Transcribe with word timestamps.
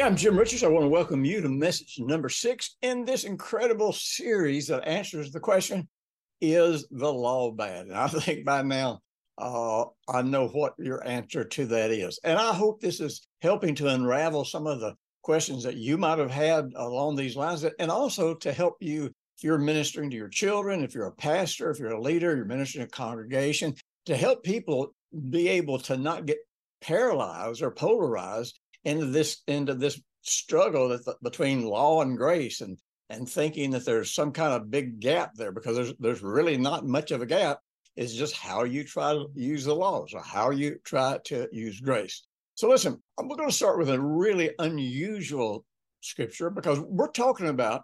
Hey, 0.00 0.06
I'm 0.06 0.16
Jim 0.16 0.38
Richards. 0.38 0.64
I 0.64 0.68
want 0.68 0.84
to 0.84 0.88
welcome 0.88 1.26
you 1.26 1.42
to 1.42 1.48
message 1.50 1.96
number 1.98 2.30
six 2.30 2.76
in 2.80 3.04
this 3.04 3.24
incredible 3.24 3.92
series 3.92 4.68
that 4.68 4.88
answers 4.88 5.30
the 5.30 5.40
question 5.40 5.86
Is 6.40 6.88
the 6.90 7.12
law 7.12 7.50
bad? 7.50 7.84
And 7.84 7.94
I 7.94 8.08
think 8.08 8.46
by 8.46 8.62
now 8.62 9.00
uh, 9.36 9.84
I 10.08 10.22
know 10.22 10.48
what 10.48 10.72
your 10.78 11.06
answer 11.06 11.44
to 11.44 11.66
that 11.66 11.90
is. 11.90 12.18
And 12.24 12.38
I 12.38 12.54
hope 12.54 12.80
this 12.80 12.98
is 12.98 13.28
helping 13.42 13.74
to 13.74 13.88
unravel 13.88 14.46
some 14.46 14.66
of 14.66 14.80
the 14.80 14.94
questions 15.22 15.64
that 15.64 15.76
you 15.76 15.98
might 15.98 16.18
have 16.18 16.30
had 16.30 16.72
along 16.76 17.16
these 17.16 17.36
lines, 17.36 17.62
and 17.62 17.90
also 17.90 18.34
to 18.36 18.54
help 18.54 18.76
you 18.80 19.04
if 19.04 19.44
you're 19.44 19.58
ministering 19.58 20.08
to 20.08 20.16
your 20.16 20.28
children, 20.28 20.82
if 20.82 20.94
you're 20.94 21.08
a 21.08 21.12
pastor, 21.12 21.70
if 21.70 21.78
you're 21.78 21.92
a 21.92 22.00
leader, 22.00 22.34
you're 22.34 22.46
ministering 22.46 22.86
to 22.86 22.88
a 22.88 22.90
congregation, 22.90 23.74
to 24.06 24.16
help 24.16 24.44
people 24.44 24.94
be 25.28 25.46
able 25.48 25.78
to 25.80 25.98
not 25.98 26.24
get 26.24 26.38
paralyzed 26.80 27.60
or 27.60 27.70
polarized 27.70 28.59
into 28.84 29.06
this 29.06 29.42
into 29.46 29.74
this 29.74 30.00
struggle 30.22 30.88
that, 30.88 31.16
between 31.22 31.64
law 31.64 32.02
and 32.02 32.16
grace 32.16 32.60
and 32.60 32.78
and 33.08 33.28
thinking 33.28 33.70
that 33.72 33.84
there's 33.84 34.14
some 34.14 34.30
kind 34.30 34.52
of 34.52 34.70
big 34.70 35.00
gap 35.00 35.34
there 35.34 35.52
because 35.52 35.76
there's 35.76 35.94
there's 35.98 36.22
really 36.22 36.56
not 36.56 36.86
much 36.86 37.10
of 37.10 37.22
a 37.22 37.26
gap. 37.26 37.58
It's 37.96 38.14
just 38.14 38.36
how 38.36 38.64
you 38.64 38.84
try 38.84 39.12
to 39.12 39.26
use 39.34 39.64
the 39.64 39.74
laws 39.74 40.14
or 40.14 40.22
how 40.22 40.50
you 40.50 40.78
try 40.84 41.18
to 41.24 41.48
use 41.52 41.80
grace. 41.80 42.26
So 42.54 42.68
listen 42.68 43.02
we're 43.18 43.36
going 43.36 43.48
to 43.48 43.54
start 43.54 43.78
with 43.78 43.90
a 43.90 44.00
really 44.00 44.50
unusual 44.58 45.64
scripture 46.00 46.50
because 46.50 46.80
we're 46.80 47.10
talking 47.10 47.48
about 47.48 47.82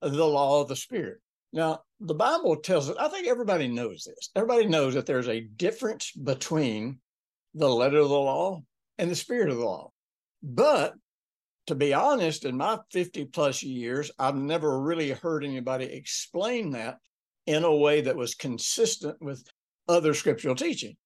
the 0.00 0.26
law 0.26 0.62
of 0.62 0.68
the 0.68 0.76
spirit. 0.76 1.18
Now 1.52 1.82
the 2.00 2.14
bible 2.14 2.56
tells 2.56 2.90
us 2.90 2.96
i 2.98 3.08
think 3.08 3.28
everybody 3.28 3.68
knows 3.68 4.04
this. 4.04 4.30
Everybody 4.34 4.66
knows 4.66 4.94
that 4.94 5.06
there's 5.06 5.28
a 5.28 5.40
difference 5.40 6.12
between 6.12 6.98
the 7.54 7.68
letter 7.68 7.98
of 7.98 8.08
the 8.08 8.14
law 8.14 8.62
and 8.98 9.10
the 9.10 9.14
spirit 9.14 9.50
of 9.50 9.58
the 9.58 9.64
law 9.64 9.91
but 10.42 10.94
to 11.66 11.74
be 11.74 11.94
honest, 11.94 12.44
in 12.44 12.56
my 12.56 12.78
50 12.90 13.26
plus 13.26 13.62
years, 13.62 14.10
I've 14.18 14.36
never 14.36 14.80
really 14.80 15.10
heard 15.10 15.44
anybody 15.44 15.84
explain 15.84 16.70
that 16.70 16.98
in 17.46 17.64
a 17.64 17.74
way 17.74 18.00
that 18.00 18.16
was 18.16 18.34
consistent 18.34 19.16
with 19.20 19.44
other 19.88 20.14
scriptural 20.14 20.54
teaching. 20.54 20.96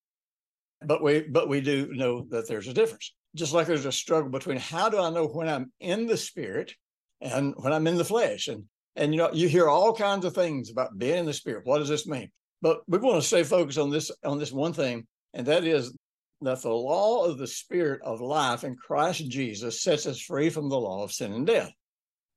But 0.82 1.02
we 1.02 1.22
but 1.22 1.48
we 1.48 1.60
do 1.60 1.92
know 1.92 2.26
that 2.30 2.48
there's 2.48 2.68
a 2.68 2.74
difference. 2.74 3.14
Just 3.34 3.52
like 3.52 3.66
there's 3.66 3.86
a 3.86 3.92
struggle 3.92 4.30
between 4.30 4.58
how 4.58 4.88
do 4.88 5.00
I 5.00 5.10
know 5.10 5.26
when 5.26 5.48
I'm 5.48 5.72
in 5.80 6.06
the 6.06 6.16
spirit 6.16 6.74
and 7.20 7.54
when 7.56 7.72
I'm 7.72 7.86
in 7.86 7.96
the 7.96 8.04
flesh. 8.04 8.48
And 8.48 8.64
and 8.94 9.12
you 9.12 9.18
know, 9.18 9.30
you 9.32 9.48
hear 9.48 9.68
all 9.68 9.94
kinds 9.94 10.24
of 10.24 10.34
things 10.34 10.70
about 10.70 10.96
being 10.98 11.18
in 11.18 11.26
the 11.26 11.32
spirit. 11.32 11.66
What 11.66 11.78
does 11.78 11.88
this 11.88 12.06
mean? 12.06 12.30
But 12.62 12.80
we 12.88 12.98
want 12.98 13.20
to 13.20 13.26
stay 13.26 13.42
focused 13.42 13.78
on 13.78 13.90
this 13.90 14.10
on 14.24 14.38
this 14.38 14.52
one 14.52 14.72
thing, 14.72 15.06
and 15.34 15.46
that 15.46 15.64
is 15.64 15.94
that 16.42 16.62
the 16.62 16.70
law 16.70 17.24
of 17.24 17.38
the 17.38 17.46
spirit 17.46 18.02
of 18.02 18.20
life 18.20 18.64
in 18.64 18.76
Christ 18.76 19.28
Jesus 19.28 19.82
sets 19.82 20.06
us 20.06 20.20
free 20.20 20.50
from 20.50 20.68
the 20.68 20.78
law 20.78 21.02
of 21.02 21.12
sin 21.12 21.32
and 21.32 21.46
death. 21.46 21.72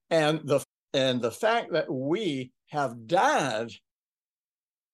And 0.10 0.42
the 0.44 0.64
and 0.94 1.22
the 1.22 1.32
fact 1.32 1.74
that 1.74 1.92
we 1.92 2.52
have 2.68 3.08
died 3.08 3.72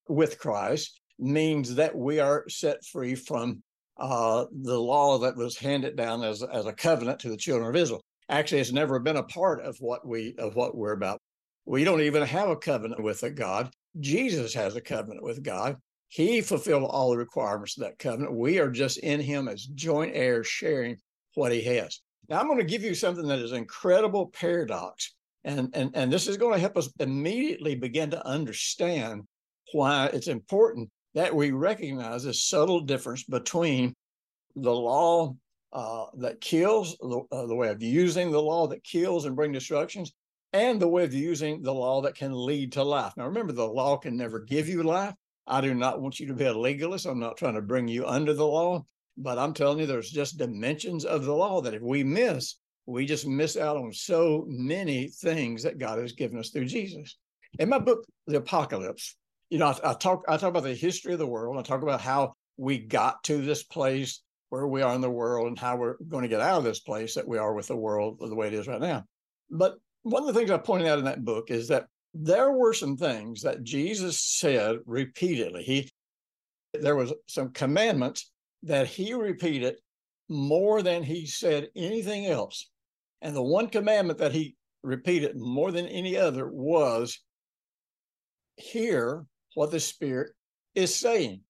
with 0.08 0.40
Christ 0.40 1.00
means 1.18 1.76
that 1.76 1.96
we 1.96 2.20
are 2.20 2.48
set 2.50 2.84
free 2.84 3.16
from 3.16 3.64
uh, 3.98 4.46
the 4.52 4.78
law 4.78 5.20
that 5.20 5.38
was 5.38 5.58
handed 5.58 5.96
down 5.96 6.24
as, 6.24 6.44
as 6.44 6.66
a 6.66 6.74
covenant 6.74 7.20
to 7.20 7.30
the 7.30 7.38
children 7.38 7.70
of 7.70 7.76
Israel. 7.76 8.02
Actually, 8.28 8.60
it's 8.60 8.74
never 8.74 9.00
been 9.00 9.16
a 9.16 9.24
part 9.24 9.62
of 9.64 9.78
what 9.80 10.06
we 10.06 10.36
of 10.38 10.56
what 10.56 10.76
we're 10.76 10.92
about. 10.92 11.22
We 11.66 11.84
don't 11.84 12.02
even 12.02 12.24
have 12.24 12.50
a 12.50 12.56
covenant 12.56 13.02
with 13.02 13.24
a 13.24 13.30
God. 13.30 13.72
Jesus 14.00 14.54
has 14.54 14.76
a 14.76 14.82
covenant 14.82 15.24
with 15.24 15.44
God. 15.44 15.78
He 16.08 16.42
fulfilled 16.42 16.90
all 16.90 17.12
the 17.12 17.18
requirements 17.18 17.78
of 17.78 17.84
that 17.84 18.00
covenant. 18.00 18.38
We 18.38 18.60
are 18.60 18.70
just 18.70 18.98
in 19.00 19.20
him 19.20 19.48
as 19.48 19.66
joint 19.66 20.12
heirs, 20.16 20.48
sharing 20.48 20.98
what 21.34 21.52
he 21.52 21.62
has. 21.64 22.02
Now, 22.30 22.40
I'm 22.40 22.48
going 22.48 22.60
to 22.60 22.64
give 22.64 22.84
you 22.84 22.96
something 22.96 23.28
that 23.28 23.40
is 23.40 23.52
incredible 23.52 24.28
paradox. 24.28 25.14
And, 25.44 25.70
and, 25.74 25.92
and 25.94 26.12
this 26.12 26.28
is 26.28 26.38
going 26.38 26.54
to 26.54 26.60
help 26.60 26.78
us 26.78 26.90
immediately 27.00 27.76
begin 27.76 28.10
to 28.12 28.26
understand 28.26 29.24
why 29.74 30.10
it's 30.14 30.28
important 30.28 30.90
that 31.14 31.36
we 31.36 31.52
recognize 31.52 32.24
this 32.24 32.44
subtle 32.44 32.82
difference 32.82 33.24
between 33.24 33.94
the 34.56 34.74
law 34.74 35.36
uh, 35.74 36.06
that 36.18 36.42
kills, 36.42 36.98
the, 36.98 37.22
uh, 37.32 37.46
the 37.46 37.56
way 37.56 37.70
of 37.70 37.84
using 37.84 38.32
the 38.32 38.42
law 38.42 38.68
that 38.68 38.84
kills 38.84 39.26
and 39.26 39.36
bring 39.36 39.52
destructions, 39.52 40.14
and 40.54 40.82
the 40.82 40.88
way 40.88 41.04
of 41.04 41.14
using 41.14 41.62
the 41.62 41.74
law 41.74 42.02
that 42.02 42.16
can 42.16 42.34
lead 42.34 42.72
to 42.72 42.84
life. 42.84 43.14
Now, 43.18 43.26
remember, 43.26 43.52
the 43.52 43.68
law 43.68 43.98
can 43.98 44.16
never 44.16 44.40
give 44.40 44.70
you 44.70 44.84
life, 44.84 45.14
I 45.48 45.62
do 45.62 45.74
not 45.74 46.02
want 46.02 46.20
you 46.20 46.28
to 46.28 46.34
be 46.34 46.46
a 46.46 46.58
legalist. 46.58 47.06
I'm 47.06 47.20
not 47.20 47.38
trying 47.38 47.56
to 47.56 47.62
bring 47.62 47.88
you 47.88 48.06
under 48.06 48.34
the 48.34 48.46
law, 48.46 48.86
but 49.18 49.38
I'm 49.38 49.54
telling 49.54 49.80
you, 49.80 49.86
there's 49.86 50.10
just 50.10 50.38
dimensions 50.38 51.06
of 51.06 51.26
the 51.26 51.34
law 51.34 51.62
that 51.62 51.74
if 51.74 51.82
we 51.82 52.04
miss, 52.04 52.56
we 52.86 53.06
just 53.06 53.28
miss 53.28 53.58
out 53.58 53.78
on 53.78 53.92
so 53.92 54.46
many 54.48 55.08
things 55.08 55.64
that 55.64 55.78
God 55.78 56.00
has 56.00 56.14
given 56.14 56.40
us 56.40 56.50
through 56.50 56.66
Jesus. 56.66 57.18
In 57.60 57.70
my 57.70 57.80
book, 57.80 58.06
The 58.28 58.38
Apocalypse, 58.38 59.16
you 59.50 59.60
know, 59.60 59.68
I, 59.68 59.92
I 59.92 59.94
talk 59.94 60.24
I 60.28 60.38
talk 60.38 60.50
about 60.50 60.64
the 60.64 60.74
history 60.74 61.14
of 61.14 61.20
the 61.20 61.28
world. 61.28 61.58
I 61.58 61.62
talk 61.62 61.84
about 61.84 62.02
how 62.02 62.34
we 62.58 62.80
got 62.80 63.24
to 63.26 63.42
this 63.42 63.64
place 63.64 64.22
where 64.50 64.68
we 64.68 64.82
are 64.82 64.96
in 64.96 65.02
the 65.02 65.10
world 65.10 65.48
and 65.48 65.60
how 65.60 65.76
we're 65.76 65.98
going 66.08 66.24
to 66.24 66.28
get 66.28 66.42
out 66.42 66.58
of 66.58 66.64
this 66.64 66.80
place 66.80 67.16
that 67.16 67.28
we 67.28 67.38
are 67.38 67.54
with 67.54 67.68
the 67.68 67.76
world 67.76 68.18
the 68.20 68.36
way 68.36 68.48
it 68.48 68.54
is 68.54 68.68
right 68.68 68.82
now. 68.82 69.04
But 69.50 69.76
one 70.04 70.22
of 70.22 70.28
the 70.28 70.34
things 70.34 70.52
I 70.52 70.58
pointed 70.58 70.88
out 70.88 71.00
in 71.00 71.06
that 71.06 71.26
book 71.26 71.52
is 71.52 71.68
that 71.70 71.88
there 72.18 72.52
were 72.52 72.74
some 72.74 72.96
things 72.96 73.42
that 73.42 73.64
Jesus 73.64 74.22
said 74.22 74.78
repeatedly. 74.86 75.64
He 75.64 75.92
there 76.74 76.96
was 76.96 77.14
some 77.28 77.52
commandments 77.52 78.32
that 78.64 78.88
he 78.88 79.14
repeated 79.14 79.76
more 80.30 80.82
than 80.82 81.04
he 81.04 81.26
said 81.26 81.70
anything 81.76 82.26
else. 82.26 82.70
And 83.22 83.36
the 83.36 83.44
one 83.44 83.68
commandment 83.68 84.20
that 84.20 84.32
he 84.32 84.56
repeated 84.82 85.38
more 85.38 85.72
than 85.72 85.88
any 85.88 86.18
other 86.18 86.48
was 86.48 87.22
hear 88.56 89.26
what 89.54 89.72
the 89.72 89.80
Spirit 89.80 90.32
is 90.74 90.96
saying. 90.96 91.42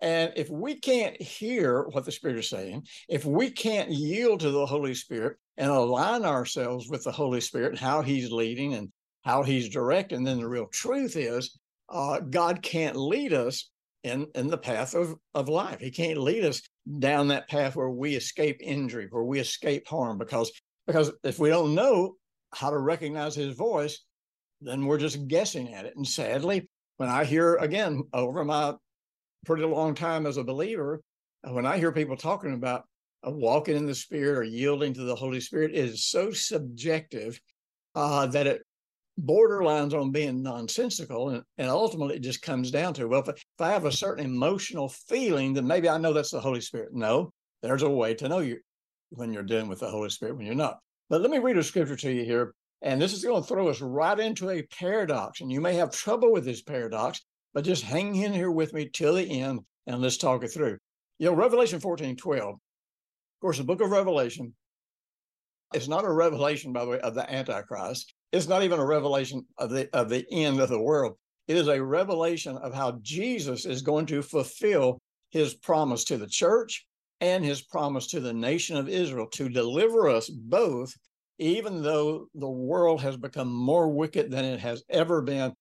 And 0.00 0.32
if 0.36 0.50
we 0.50 0.74
can't 0.74 1.20
hear 1.20 1.84
what 1.92 2.04
the 2.04 2.12
Spirit 2.12 2.38
is 2.38 2.48
saying, 2.48 2.86
if 3.08 3.24
we 3.24 3.50
can't 3.50 3.90
yield 3.90 4.40
to 4.40 4.50
the 4.50 4.66
Holy 4.66 4.94
Spirit 4.94 5.36
and 5.56 5.70
align 5.70 6.24
ourselves 6.24 6.88
with 6.88 7.04
the 7.04 7.12
Holy 7.12 7.40
Spirit, 7.40 7.78
how 7.78 8.02
He's 8.02 8.32
leading 8.32 8.74
and 8.74 8.92
how 9.22 9.42
he's 9.42 9.68
directing, 9.68 10.24
then 10.24 10.40
the 10.40 10.48
real 10.48 10.66
truth 10.66 11.16
is 11.16 11.58
uh, 11.88 12.20
God 12.20 12.62
can't 12.62 12.96
lead 12.96 13.32
us 13.32 13.70
in, 14.02 14.26
in 14.34 14.48
the 14.48 14.58
path 14.58 14.94
of, 14.94 15.14
of 15.34 15.48
life. 15.48 15.78
He 15.80 15.90
can't 15.90 16.18
lead 16.18 16.44
us 16.44 16.62
down 16.98 17.28
that 17.28 17.48
path 17.48 17.76
where 17.76 17.90
we 17.90 18.14
escape 18.14 18.58
injury, 18.60 19.06
where 19.10 19.22
we 19.24 19.38
escape 19.38 19.86
harm, 19.86 20.18
because 20.18 20.50
because 20.86 21.12
if 21.22 21.38
we 21.38 21.48
don't 21.48 21.76
know 21.76 22.16
how 22.52 22.70
to 22.70 22.78
recognize 22.78 23.36
his 23.36 23.54
voice, 23.54 24.04
then 24.60 24.84
we're 24.84 24.98
just 24.98 25.28
guessing 25.28 25.72
at 25.72 25.84
it. 25.84 25.94
And 25.96 26.06
sadly, 26.06 26.68
when 26.96 27.08
I 27.08 27.24
hear 27.24 27.54
again 27.56 28.02
over 28.12 28.44
my 28.44 28.74
pretty 29.46 29.62
long 29.62 29.94
time 29.94 30.26
as 30.26 30.38
a 30.38 30.44
believer, 30.44 31.00
when 31.44 31.66
I 31.66 31.78
hear 31.78 31.92
people 31.92 32.16
talking 32.16 32.54
about 32.54 32.82
uh, 33.26 33.30
walking 33.30 33.76
in 33.76 33.86
the 33.86 33.94
Spirit 33.94 34.38
or 34.38 34.42
yielding 34.42 34.92
to 34.94 35.04
the 35.04 35.14
Holy 35.14 35.40
Spirit, 35.40 35.70
it 35.72 35.84
is 35.84 36.06
so 36.06 36.32
subjective 36.32 37.40
uh, 37.94 38.26
that 38.26 38.46
it 38.46 38.62
borderlines 39.20 39.92
on 39.92 40.10
being 40.10 40.42
nonsensical 40.42 41.30
and, 41.30 41.42
and 41.58 41.68
ultimately 41.68 42.16
it 42.16 42.22
just 42.22 42.40
comes 42.40 42.70
down 42.70 42.94
to 42.94 43.06
well 43.06 43.20
if, 43.20 43.28
if 43.28 43.44
i 43.60 43.70
have 43.70 43.84
a 43.84 43.92
certain 43.92 44.24
emotional 44.24 44.88
feeling 44.88 45.52
then 45.52 45.66
maybe 45.66 45.88
i 45.88 45.98
know 45.98 46.12
that's 46.12 46.30
the 46.30 46.40
holy 46.40 46.62
spirit. 46.62 46.94
No 46.94 47.32
there's 47.62 47.82
a 47.82 47.90
way 47.90 48.14
to 48.14 48.28
know 48.28 48.38
you 48.38 48.58
when 49.10 49.32
you're 49.32 49.42
dealing 49.42 49.68
with 49.68 49.80
the 49.80 49.90
holy 49.90 50.08
spirit 50.08 50.36
when 50.36 50.46
you're 50.46 50.54
not. 50.54 50.78
But 51.10 51.20
let 51.20 51.30
me 51.30 51.38
read 51.38 51.58
a 51.58 51.62
scripture 51.62 51.96
to 51.96 52.10
you 52.10 52.24
here 52.24 52.54
and 52.80 53.00
this 53.00 53.12
is 53.12 53.22
going 53.22 53.42
to 53.42 53.46
throw 53.46 53.68
us 53.68 53.82
right 53.82 54.18
into 54.18 54.48
a 54.48 54.62
paradox 54.62 55.42
and 55.42 55.52
you 55.52 55.60
may 55.60 55.74
have 55.74 55.90
trouble 55.90 56.32
with 56.32 56.46
this 56.46 56.62
paradox 56.62 57.20
but 57.52 57.64
just 57.64 57.84
hang 57.84 58.16
in 58.16 58.32
here 58.32 58.50
with 58.50 58.72
me 58.72 58.88
till 58.88 59.14
the 59.14 59.40
end 59.40 59.60
and 59.86 60.00
let's 60.00 60.16
talk 60.16 60.42
it 60.42 60.48
through. 60.48 60.78
You 61.18 61.26
know 61.26 61.34
revelation 61.34 61.80
14 61.80 62.16
12 62.16 62.48
of 62.48 62.60
course 63.42 63.58
the 63.58 63.64
book 63.64 63.82
of 63.82 63.90
revelation 63.90 64.54
it's 65.74 65.88
not 65.88 66.06
a 66.06 66.10
revelation 66.10 66.72
by 66.72 66.84
the 66.84 66.90
way 66.90 67.00
of 67.00 67.14
the 67.14 67.30
antichrist 67.30 68.14
it's 68.32 68.48
not 68.48 68.62
even 68.62 68.78
a 68.78 68.84
revelation 68.84 69.46
of 69.58 69.70
the 69.70 69.88
of 69.92 70.08
the 70.08 70.26
end 70.30 70.60
of 70.60 70.68
the 70.68 70.80
world. 70.80 71.16
It 71.48 71.56
is 71.56 71.68
a 71.68 71.82
revelation 71.82 72.56
of 72.56 72.74
how 72.74 72.98
Jesus 73.02 73.66
is 73.66 73.82
going 73.82 74.06
to 74.06 74.22
fulfill 74.22 74.98
his 75.30 75.54
promise 75.54 76.04
to 76.04 76.16
the 76.16 76.26
church 76.26 76.86
and 77.20 77.44
his 77.44 77.62
promise 77.62 78.06
to 78.08 78.20
the 78.20 78.32
nation 78.32 78.76
of 78.76 78.88
Israel 78.88 79.26
to 79.32 79.48
deliver 79.48 80.08
us 80.08 80.28
both 80.28 80.94
even 81.38 81.82
though 81.82 82.28
the 82.34 82.48
world 82.48 83.00
has 83.00 83.16
become 83.16 83.52
more 83.52 83.88
wicked 83.88 84.30
than 84.30 84.44
it 84.44 84.60
has 84.60 84.82
ever 84.88 85.22
been 85.22 85.52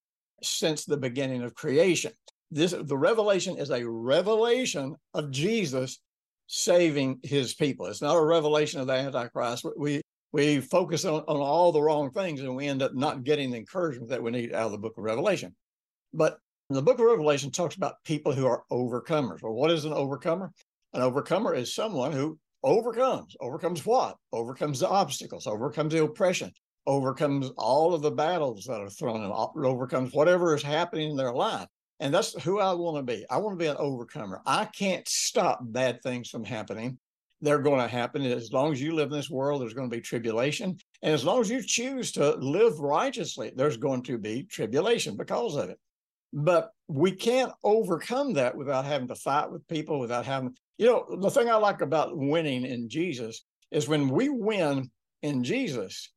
since 0.43 0.85
the 0.85 0.97
beginning 0.97 1.41
of 1.41 1.55
creation. 1.55 2.11
This 2.51 2.71
the 2.71 2.97
revelation 2.97 3.57
is 3.57 3.71
a 3.71 3.87
revelation 3.87 4.95
of 5.13 5.31
Jesus 5.31 5.99
saving 6.47 7.19
his 7.23 7.53
people. 7.53 7.85
It's 7.87 8.01
not 8.01 8.17
a 8.17 8.23
revelation 8.23 8.81
of 8.81 8.87
the 8.87 8.93
Antichrist. 8.93 9.65
We 9.77 10.01
we 10.31 10.59
focus 10.59 11.05
on, 11.05 11.21
on 11.27 11.37
all 11.37 11.71
the 11.71 11.81
wrong 11.81 12.11
things 12.11 12.41
and 12.41 12.55
we 12.55 12.67
end 12.67 12.81
up 12.81 12.93
not 12.93 13.23
getting 13.23 13.51
the 13.51 13.57
encouragement 13.57 14.09
that 14.09 14.23
we 14.23 14.31
need 14.31 14.53
out 14.53 14.67
of 14.67 14.71
the 14.71 14.77
book 14.77 14.97
of 14.97 15.03
Revelation. 15.03 15.55
But 16.13 16.37
the 16.69 16.81
book 16.81 16.99
of 16.99 17.05
Revelation 17.05 17.51
talks 17.51 17.75
about 17.75 18.03
people 18.05 18.33
who 18.33 18.45
are 18.45 18.63
overcomers. 18.71 19.41
Well, 19.41 19.53
what 19.53 19.71
is 19.71 19.85
an 19.85 19.93
overcomer? 19.93 20.51
An 20.93 21.01
overcomer 21.01 21.53
is 21.53 21.75
someone 21.75 22.11
who 22.11 22.37
overcomes. 22.63 23.35
Overcomes 23.41 23.85
what? 23.85 24.15
Overcomes 24.31 24.79
the 24.79 24.89
obstacles, 24.89 25.47
overcomes 25.47 25.93
the 25.93 26.03
oppression, 26.03 26.51
overcomes 26.87 27.51
all 27.57 27.93
of 27.93 28.01
the 28.01 28.11
battles 28.11 28.65
that 28.65 28.81
are 28.81 28.89
thrown 28.89 29.31
overcomes 29.65 30.13
whatever 30.13 30.55
is 30.55 30.63
happening 30.63 31.11
in 31.11 31.17
their 31.17 31.33
life. 31.33 31.67
And 31.99 32.13
that's 32.13 32.41
who 32.41 32.59
I 32.59 32.73
want 32.73 32.97
to 32.97 33.03
be. 33.03 33.25
I 33.29 33.37
want 33.37 33.59
to 33.59 33.63
be 33.63 33.69
an 33.69 33.77
overcomer. 33.77 34.41
I 34.45 34.65
can't 34.65 35.07
stop 35.07 35.59
bad 35.61 36.01
things 36.01 36.29
from 36.29 36.43
happening. 36.43 36.97
They're 37.41 37.59
going 37.59 37.81
to 37.81 37.87
happen. 37.87 38.23
As 38.23 38.53
long 38.53 38.71
as 38.71 38.81
you 38.81 38.93
live 38.93 39.11
in 39.11 39.17
this 39.17 39.29
world, 39.29 39.61
there's 39.61 39.73
going 39.73 39.89
to 39.89 39.95
be 39.95 40.01
tribulation. 40.01 40.77
And 41.01 41.13
as 41.13 41.25
long 41.25 41.41
as 41.41 41.49
you 41.49 41.61
choose 41.63 42.11
to 42.13 42.35
live 42.35 42.79
righteously, 42.79 43.51
there's 43.55 43.77
going 43.77 44.03
to 44.03 44.17
be 44.17 44.43
tribulation 44.43 45.17
because 45.17 45.55
of 45.55 45.69
it. 45.69 45.79
But 46.33 46.69
we 46.87 47.11
can't 47.11 47.51
overcome 47.63 48.33
that 48.33 48.55
without 48.55 48.85
having 48.85 49.07
to 49.07 49.15
fight 49.15 49.51
with 49.51 49.67
people, 49.67 49.99
without 49.99 50.25
having, 50.25 50.55
you 50.77 50.85
know, 50.85 51.17
the 51.19 51.31
thing 51.31 51.49
I 51.49 51.55
like 51.55 51.81
about 51.81 52.15
winning 52.15 52.65
in 52.65 52.87
Jesus 52.89 53.43
is 53.71 53.87
when 53.87 54.07
we 54.07 54.29
win 54.29 54.91
in 55.21 55.43
Jesus, 55.43 56.11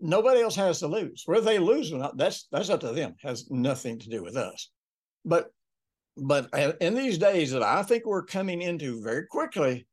nobody 0.00 0.42
else 0.42 0.56
has 0.56 0.80
to 0.80 0.86
lose. 0.86 1.22
Whether 1.26 1.46
they 1.46 1.58
lose 1.58 1.92
or 1.92 1.98
not, 1.98 2.16
that's 2.16 2.46
that's 2.52 2.70
up 2.70 2.80
to 2.80 2.92
them. 2.92 3.14
Has 3.22 3.50
nothing 3.50 3.98
to 3.98 4.08
do 4.08 4.22
with 4.22 4.36
us. 4.36 4.70
But 5.24 5.48
but 6.16 6.48
uh, 6.52 6.72
in 6.80 6.94
these 6.94 7.18
days 7.18 7.50
that 7.52 7.62
I 7.62 7.82
think 7.82 8.06
we're 8.06 8.24
coming 8.24 8.62
into 8.62 9.02
very 9.02 9.26
quickly, 9.26 9.86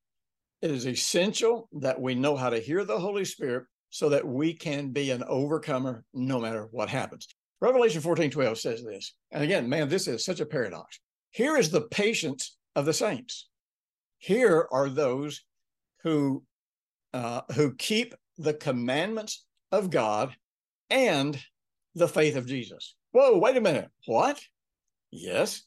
it 0.63 0.71
is 0.71 0.88
essential 0.88 1.68
that 1.74 2.00
we 2.00 2.15
know 2.15 2.38
how 2.38 2.50
to 2.50 2.57
hear 2.57 2.86
the 2.86 2.98
Holy 2.98 3.25
Spirit 3.25 3.65
so 3.89 4.07
that 4.07 4.25
we 4.25 4.54
can 4.54 4.92
be 4.92 5.12
an 5.12 5.21
overcomer 5.27 6.06
no 6.13 6.39
matter 6.39 6.69
what 6.71 6.88
happens. 6.88 7.27
Revelation 7.60 8.00
14 8.00 8.31
12 8.31 8.57
says 8.57 8.81
this. 8.81 9.13
And 9.31 9.44
again, 9.44 9.68
man, 9.68 9.89
this 9.89 10.07
is 10.07 10.24
such 10.24 10.39
a 10.39 10.45
paradox. 10.45 11.01
Here 11.31 11.57
is 11.57 11.69
the 11.69 11.81
patience 11.81 12.56
of 12.77 12.86
the 12.86 12.94
saints. 12.94 13.50
Here 14.19 14.65
are 14.71 14.88
those 14.88 15.44
who 16.01 16.44
uh, 17.13 17.42
who 17.56 17.75
keep 17.75 18.15
the 18.38 18.54
commandments 18.54 19.44
of 19.69 19.89
God 19.89 20.33
and 20.89 21.38
the 21.94 22.07
faith 22.07 22.38
of 22.38 22.48
Jesus. 22.48 22.95
Whoa, 23.12 23.38
wait 23.38 23.57
a 23.57 23.62
minute. 23.62 23.89
What? 24.06 24.42
Yes. 25.12 25.63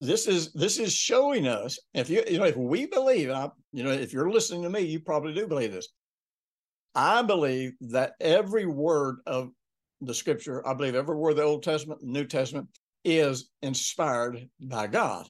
This 0.00 0.26
is 0.26 0.52
this 0.52 0.78
is 0.78 0.94
showing 0.94 1.46
us 1.46 1.78
if 1.92 2.08
you 2.08 2.22
you 2.28 2.38
know 2.38 2.44
if 2.44 2.56
we 2.56 2.86
believe 2.86 3.30
I 3.30 3.50
you 3.72 3.84
know 3.84 3.90
if 3.90 4.12
you're 4.12 4.30
listening 4.30 4.62
to 4.62 4.70
me 4.70 4.80
you 4.80 5.00
probably 5.00 5.34
do 5.34 5.46
believe 5.46 5.72
this. 5.72 5.88
I 6.94 7.22
believe 7.22 7.72
that 7.82 8.14
every 8.20 8.66
word 8.66 9.18
of 9.26 9.50
the 10.00 10.14
scripture, 10.14 10.66
I 10.66 10.74
believe 10.74 10.94
every 10.94 11.14
word 11.14 11.30
of 11.30 11.36
the 11.36 11.42
Old 11.42 11.62
Testament, 11.62 12.02
New 12.02 12.24
Testament 12.24 12.68
is 13.04 13.50
inspired 13.62 14.48
by 14.60 14.86
God. 14.86 15.28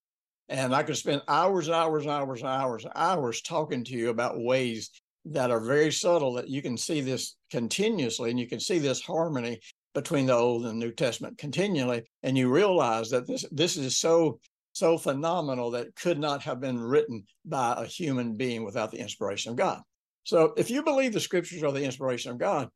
And 0.48 0.74
I 0.74 0.82
could 0.82 0.96
spend 0.96 1.22
hours 1.28 1.66
and 1.66 1.74
hours 1.74 2.04
and 2.04 2.12
hours 2.12 2.40
and 2.40 2.48
hours 2.48 2.84
and 2.84 2.92
hours 2.96 3.42
talking 3.42 3.84
to 3.84 3.92
you 3.92 4.08
about 4.08 4.40
ways 4.40 4.90
that 5.26 5.50
are 5.50 5.60
very 5.60 5.92
subtle 5.92 6.32
that 6.34 6.48
you 6.48 6.62
can 6.62 6.76
see 6.76 7.00
this 7.00 7.36
continuously 7.50 8.30
and 8.30 8.40
you 8.40 8.48
can 8.48 8.58
see 8.58 8.78
this 8.78 9.00
harmony 9.02 9.60
between 9.94 10.26
the 10.26 10.34
Old 10.34 10.66
and 10.66 10.78
New 10.78 10.92
Testament 10.92 11.36
continually, 11.36 12.02
and 12.22 12.38
you 12.38 12.52
realize 12.52 13.10
that 13.10 13.26
this 13.26 13.44
this 13.50 13.76
is 13.76 13.98
so 13.98 14.38
so 14.72 14.96
phenomenal 14.98 15.70
that 15.72 15.88
it 15.88 15.96
could 15.96 16.18
not 16.18 16.42
have 16.42 16.60
been 16.60 16.80
written 16.80 17.24
by 17.44 17.74
a 17.76 17.84
human 17.84 18.36
being 18.36 18.64
without 18.64 18.90
the 18.90 18.98
inspiration 18.98 19.50
of 19.50 19.56
God. 19.56 19.80
So, 20.24 20.52
if 20.56 20.70
you 20.70 20.82
believe 20.82 21.12
the 21.12 21.20
Scriptures 21.20 21.62
are 21.62 21.72
the 21.72 21.84
inspiration 21.84 22.30
of 22.30 22.38
God, 22.38 22.68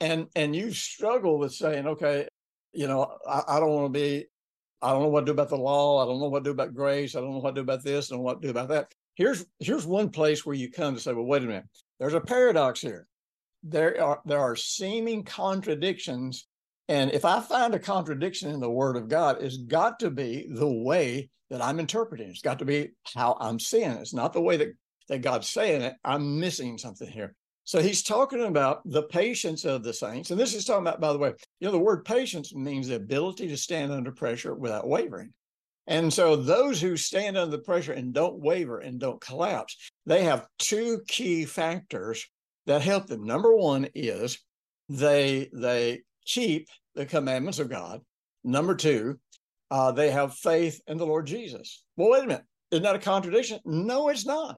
and 0.00 0.26
and 0.34 0.54
you 0.54 0.72
struggle 0.72 1.38
with 1.38 1.52
saying, 1.52 1.86
okay, 1.86 2.26
you 2.72 2.86
know, 2.86 3.16
I, 3.28 3.42
I 3.48 3.60
don't 3.60 3.70
want 3.70 3.92
to 3.92 3.98
be, 3.98 4.26
I 4.82 4.90
don't 4.90 5.02
know 5.02 5.08
what 5.08 5.20
to 5.20 5.26
do 5.26 5.32
about 5.32 5.48
the 5.48 5.56
law, 5.56 6.02
I 6.02 6.06
don't 6.06 6.20
know 6.20 6.28
what 6.28 6.44
to 6.44 6.50
do 6.50 6.52
about 6.52 6.74
grace, 6.74 7.14
I 7.14 7.20
don't 7.20 7.32
know 7.32 7.38
what 7.38 7.54
to 7.54 7.60
do 7.60 7.64
about 7.64 7.84
this, 7.84 8.10
and 8.10 8.20
what 8.20 8.40
to 8.40 8.48
do 8.48 8.50
about 8.50 8.68
that. 8.68 8.92
Here's 9.14 9.44
here's 9.58 9.86
one 9.86 10.10
place 10.10 10.44
where 10.44 10.56
you 10.56 10.70
come 10.70 10.94
to 10.94 11.00
say, 11.00 11.12
well, 11.12 11.24
wait 11.24 11.42
a 11.42 11.46
minute, 11.46 11.64
there's 11.98 12.14
a 12.14 12.20
paradox 12.20 12.80
here. 12.80 13.06
There 13.62 14.02
are 14.02 14.20
there 14.24 14.40
are 14.40 14.56
seeming 14.56 15.24
contradictions 15.24 16.46
and 16.90 17.12
if 17.12 17.24
I 17.24 17.38
find 17.38 17.72
a 17.72 17.78
contradiction 17.78 18.50
in 18.50 18.58
the 18.58 18.68
word 18.68 18.96
of 18.96 19.06
God, 19.06 19.40
it's 19.40 19.58
got 19.58 20.00
to 20.00 20.10
be 20.10 20.48
the 20.50 20.66
way 20.66 21.30
that 21.48 21.62
I'm 21.62 21.78
interpreting. 21.78 22.28
It's 22.28 22.42
got 22.42 22.58
to 22.58 22.64
be 22.64 22.90
how 23.14 23.36
I'm 23.38 23.60
seeing 23.60 23.92
it. 23.92 24.00
It's 24.00 24.12
not 24.12 24.32
the 24.32 24.40
way 24.40 24.56
that, 24.56 24.70
that 25.08 25.22
God's 25.22 25.48
saying 25.48 25.82
it. 25.82 25.94
I'm 26.04 26.40
missing 26.40 26.78
something 26.78 27.08
here. 27.08 27.36
So 27.62 27.80
he's 27.80 28.02
talking 28.02 28.42
about 28.42 28.80
the 28.84 29.04
patience 29.04 29.64
of 29.64 29.84
the 29.84 29.94
saints. 29.94 30.32
And 30.32 30.40
this 30.40 30.52
is 30.52 30.64
talking 30.64 30.82
about, 30.82 31.00
by 31.00 31.12
the 31.12 31.18
way, 31.20 31.32
you 31.60 31.68
know, 31.68 31.70
the 31.70 31.78
word 31.78 32.04
patience 32.04 32.52
means 32.52 32.88
the 32.88 32.96
ability 32.96 33.46
to 33.46 33.56
stand 33.56 33.92
under 33.92 34.10
pressure 34.10 34.56
without 34.56 34.88
wavering. 34.88 35.32
And 35.86 36.12
so 36.12 36.34
those 36.34 36.80
who 36.80 36.96
stand 36.96 37.36
under 37.38 37.56
the 37.56 37.62
pressure 37.62 37.92
and 37.92 38.12
don't 38.12 38.40
waver 38.40 38.80
and 38.80 38.98
don't 38.98 39.20
collapse, 39.20 39.76
they 40.06 40.24
have 40.24 40.48
two 40.58 41.02
key 41.06 41.44
factors 41.44 42.26
that 42.66 42.82
help 42.82 43.06
them. 43.06 43.24
Number 43.24 43.54
one 43.54 43.86
is 43.94 44.40
they 44.88 45.48
they 45.52 46.00
keep 46.26 46.68
the 46.94 47.06
commandments 47.06 47.58
of 47.58 47.68
God. 47.68 48.00
Number 48.44 48.74
two, 48.74 49.18
uh, 49.70 49.92
they 49.92 50.10
have 50.10 50.34
faith 50.34 50.80
in 50.86 50.98
the 50.98 51.06
Lord 51.06 51.26
Jesus. 51.26 51.84
Well, 51.96 52.10
wait 52.10 52.24
a 52.24 52.26
minute. 52.26 52.44
Isn't 52.70 52.82
that 52.84 52.96
a 52.96 53.00
contradiction? 53.00 53.60
No, 53.64 54.08
it's 54.08 54.26
not. 54.26 54.56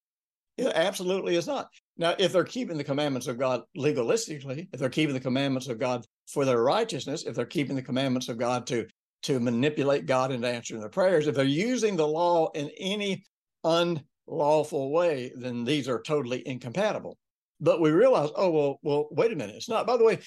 It 0.58 0.72
absolutely 0.74 1.36
is 1.36 1.46
not. 1.46 1.68
Now, 1.96 2.14
if 2.18 2.32
they're 2.32 2.44
keeping 2.44 2.76
the 2.76 2.84
commandments 2.84 3.26
of 3.26 3.38
God 3.38 3.62
legalistically, 3.76 4.68
if 4.72 4.80
they're 4.80 4.90
keeping 4.90 5.14
the 5.14 5.20
commandments 5.20 5.68
of 5.68 5.78
God 5.78 6.04
for 6.26 6.44
their 6.44 6.62
righteousness, 6.62 7.24
if 7.24 7.34
they're 7.34 7.46
keeping 7.46 7.76
the 7.76 7.82
commandments 7.82 8.28
of 8.28 8.38
God 8.38 8.66
to 8.68 8.86
to 9.22 9.38
manipulate 9.38 10.04
God 10.04 10.32
into 10.32 10.48
answering 10.48 10.80
their 10.80 10.88
prayers, 10.88 11.28
if 11.28 11.36
they're 11.36 11.44
using 11.44 11.94
the 11.94 12.06
law 12.06 12.50
in 12.54 12.70
any 12.76 13.22
unlawful 13.62 14.90
way, 14.90 15.30
then 15.36 15.64
these 15.64 15.88
are 15.88 16.02
totally 16.02 16.46
incompatible. 16.46 17.16
But 17.60 17.80
we 17.80 17.92
realize, 17.92 18.30
oh 18.34 18.50
well, 18.50 18.80
well, 18.82 19.08
wait 19.12 19.32
a 19.32 19.36
minute. 19.36 19.54
It's 19.54 19.68
not. 19.68 19.86
By 19.86 19.96
the 19.96 20.04
way, 20.04 20.18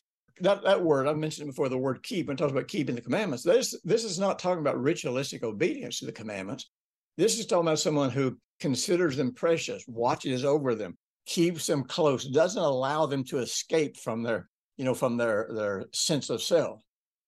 that, 0.41 0.63
that 0.63 0.83
word 0.83 1.07
I 1.07 1.13
mentioned 1.13 1.47
before, 1.47 1.69
the 1.69 1.77
word 1.77 2.03
keep, 2.03 2.29
and 2.29 2.37
talks 2.37 2.51
about 2.51 2.67
keeping 2.67 2.95
the 2.95 3.01
commandments. 3.01 3.43
This 3.43 3.79
this 3.83 4.03
is 4.03 4.19
not 4.19 4.39
talking 4.39 4.59
about 4.59 4.81
ritualistic 4.81 5.43
obedience 5.43 5.99
to 5.99 6.05
the 6.05 6.11
commandments. 6.11 6.69
This 7.17 7.39
is 7.39 7.45
talking 7.45 7.67
about 7.67 7.79
someone 7.79 8.09
who 8.09 8.37
considers 8.59 9.15
them 9.15 9.33
precious, 9.33 9.83
watches 9.87 10.43
over 10.43 10.75
them, 10.75 10.97
keeps 11.25 11.67
them 11.67 11.83
close, 11.83 12.25
doesn't 12.25 12.61
allow 12.61 13.05
them 13.05 13.23
to 13.25 13.39
escape 13.39 13.97
from 13.97 14.23
their, 14.23 14.49
you 14.77 14.83
know, 14.83 14.93
from 14.93 15.15
their 15.17 15.47
their 15.53 15.85
sense 15.93 16.29
of 16.29 16.41
self. 16.41 16.81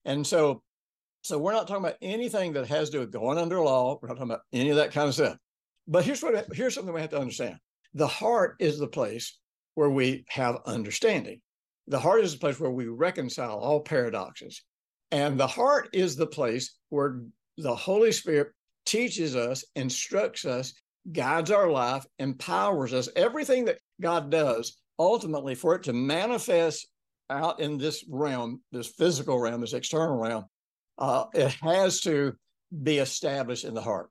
And 0.04 0.26
so, 0.26 0.62
so 1.22 1.38
we're 1.38 1.54
not 1.54 1.68
talking 1.68 1.84
about 1.84 1.98
anything 2.02 2.54
that 2.54 2.68
has 2.68 2.90
to 2.90 2.98
do 2.98 3.00
with 3.02 3.12
going 3.12 3.38
under 3.38 3.60
law. 3.62 3.98
We're 4.02 4.10
not 4.10 4.16
talking 4.16 4.32
about 4.32 4.44
any 4.52 4.70
of 4.70 4.78
that 4.78 4.92
kind 4.92 5.08
of 5.08 5.14
stuff. 5.14 5.38
But 5.88 6.04
here's 6.04 6.22
what 6.22 6.46
here's 6.54 6.76
something 6.76 6.94
we 6.94 7.02
have 7.02 7.12
to 7.12 7.20
understand: 7.20 7.58
the 7.94 8.08
heart 8.08 8.58
is 8.60 8.80
the 8.80 8.88
place 8.88 9.40
where 9.76 9.90
we 9.90 10.26
have 10.28 10.58
understanding. 10.66 11.40
The 11.88 12.00
heart 12.00 12.24
is 12.24 12.34
the 12.34 12.40
place 12.40 12.60
where 12.60 12.72
we 12.72 12.88
reconcile 12.88 13.58
all 13.58 13.80
paradoxes. 13.80 14.64
And 15.12 15.40
the 15.40 15.48
heart 15.48 15.90
is 15.94 16.16
the 16.16 16.28
place 16.28 16.76
where 16.90 17.22
the 17.58 17.76
Holy 17.76 18.12
Spirit 18.12 18.50
teaches 18.86 19.36
us, 19.36 19.64
instructs 19.76 20.46
us, 20.46 20.74
guides 21.12 21.52
our 21.52 21.70
life, 21.70 22.06
empowers 22.20 22.94
us. 22.94 23.10
Everything 23.16 23.66
that 23.66 23.80
God 24.02 24.30
does, 24.30 24.78
ultimately, 25.00 25.56
for 25.56 25.76
it 25.76 25.84
to 25.84 25.94
manifest 25.94 26.88
out 27.30 27.60
in 27.60 27.78
this 27.78 28.04
realm, 28.10 28.62
this 28.72 28.88
physical 28.88 29.40
realm, 29.40 29.62
this 29.62 29.74
external 29.74 30.18
realm, 30.18 30.46
uh, 30.98 31.26
it 31.34 31.54
has 31.62 32.02
to 32.02 32.34
be 32.84 32.98
established 32.98 33.66
in 33.66 33.74
the 33.74 33.82
heart. 33.82 34.10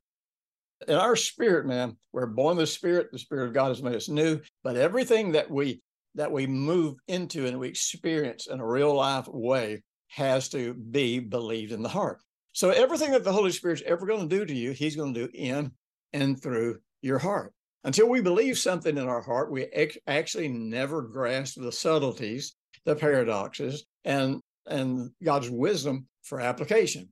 In 0.88 0.94
our 0.94 1.16
spirit, 1.16 1.66
man, 1.66 1.96
we're 2.12 2.26
born 2.26 2.56
the 2.56 2.66
Spirit. 2.66 3.08
The 3.10 3.18
Spirit 3.18 3.48
of 3.48 3.54
God 3.54 3.68
has 3.68 3.82
made 3.82 3.94
us 3.94 4.08
new. 4.08 4.40
But 4.62 4.76
everything 4.76 5.32
that 5.32 5.50
we 5.50 5.80
that 6.16 6.32
we 6.32 6.46
move 6.46 6.96
into 7.08 7.46
and 7.46 7.58
we 7.58 7.68
experience 7.68 8.46
in 8.46 8.58
a 8.58 8.66
real 8.66 8.94
life 8.94 9.28
way 9.28 9.82
has 10.08 10.48
to 10.48 10.74
be 10.74 11.18
believed 11.18 11.72
in 11.72 11.82
the 11.82 11.88
heart. 11.88 12.18
So 12.52 12.70
everything 12.70 13.12
that 13.12 13.22
the 13.22 13.32
Holy 13.32 13.52
Spirit's 13.52 13.82
ever 13.84 14.06
going 14.06 14.26
to 14.26 14.36
do 14.38 14.44
to 14.44 14.54
you, 14.54 14.72
he's 14.72 14.96
going 14.96 15.12
to 15.12 15.26
do 15.26 15.30
in 15.34 15.70
and 16.12 16.42
through 16.42 16.78
your 17.02 17.18
heart. 17.18 17.52
Until 17.84 18.08
we 18.08 18.20
believe 18.20 18.58
something 18.58 18.96
in 18.96 19.06
our 19.06 19.20
heart, 19.20 19.52
we 19.52 19.64
ex- 19.66 19.98
actually 20.06 20.48
never 20.48 21.02
grasp 21.02 21.60
the 21.60 21.70
subtleties, 21.70 22.56
the 22.84 22.96
paradoxes, 22.96 23.84
and 24.04 24.40
and 24.68 25.10
God's 25.22 25.48
wisdom 25.48 26.08
for 26.22 26.40
application. 26.40 27.08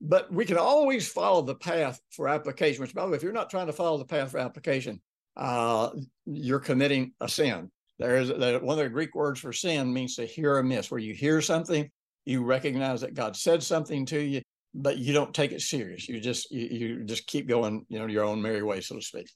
But 0.00 0.32
we 0.32 0.46
can 0.46 0.56
always 0.56 1.08
follow 1.08 1.42
the 1.42 1.56
path 1.56 2.00
for 2.10 2.28
application. 2.28 2.80
Which, 2.80 2.94
by 2.94 3.04
the 3.04 3.10
way, 3.10 3.16
if 3.16 3.22
you're 3.22 3.32
not 3.32 3.50
trying 3.50 3.66
to 3.66 3.72
follow 3.74 3.98
the 3.98 4.06
path 4.06 4.30
for 4.30 4.38
application, 4.38 5.02
uh, 5.36 5.90
you're 6.24 6.60
committing 6.60 7.12
a 7.20 7.28
sin 7.28 7.70
There's 7.98 8.30
one 8.30 8.78
of 8.78 8.84
the 8.84 8.88
Greek 8.88 9.14
words 9.14 9.40
for 9.40 9.52
sin 9.52 9.92
means 9.92 10.16
to 10.16 10.24
hear 10.24 10.58
amiss, 10.58 10.90
where 10.90 11.00
you 11.00 11.14
hear 11.14 11.40
something, 11.40 11.90
you 12.24 12.44
recognize 12.44 13.00
that 13.00 13.14
God 13.14 13.36
said 13.36 13.62
something 13.62 14.06
to 14.06 14.20
you, 14.20 14.42
but 14.74 14.98
you 14.98 15.12
don't 15.12 15.34
take 15.34 15.52
it 15.52 15.62
serious. 15.62 16.08
You 16.08 16.20
just 16.20 16.50
you, 16.50 16.66
you 16.66 17.04
just 17.04 17.26
keep 17.26 17.48
going, 17.48 17.84
you 17.88 17.98
know, 17.98 18.06
your 18.06 18.24
own 18.24 18.40
merry 18.40 18.62
way, 18.62 18.80
so 18.80 18.96
to 18.96 19.02
speak. 19.02 19.28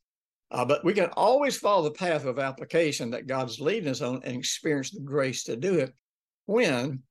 Uh, 0.50 0.64
but 0.64 0.84
we 0.84 0.92
can 0.92 1.08
always 1.16 1.56
follow 1.56 1.82
the 1.82 1.90
path 1.90 2.26
of 2.26 2.38
application 2.38 3.10
that 3.10 3.26
God's 3.26 3.58
leading 3.58 3.88
us 3.88 4.02
on 4.02 4.20
and 4.22 4.36
experience 4.36 4.90
the 4.90 5.00
grace 5.00 5.44
to 5.44 5.56
do 5.56 5.78
it 5.78 5.94
when 6.46 7.02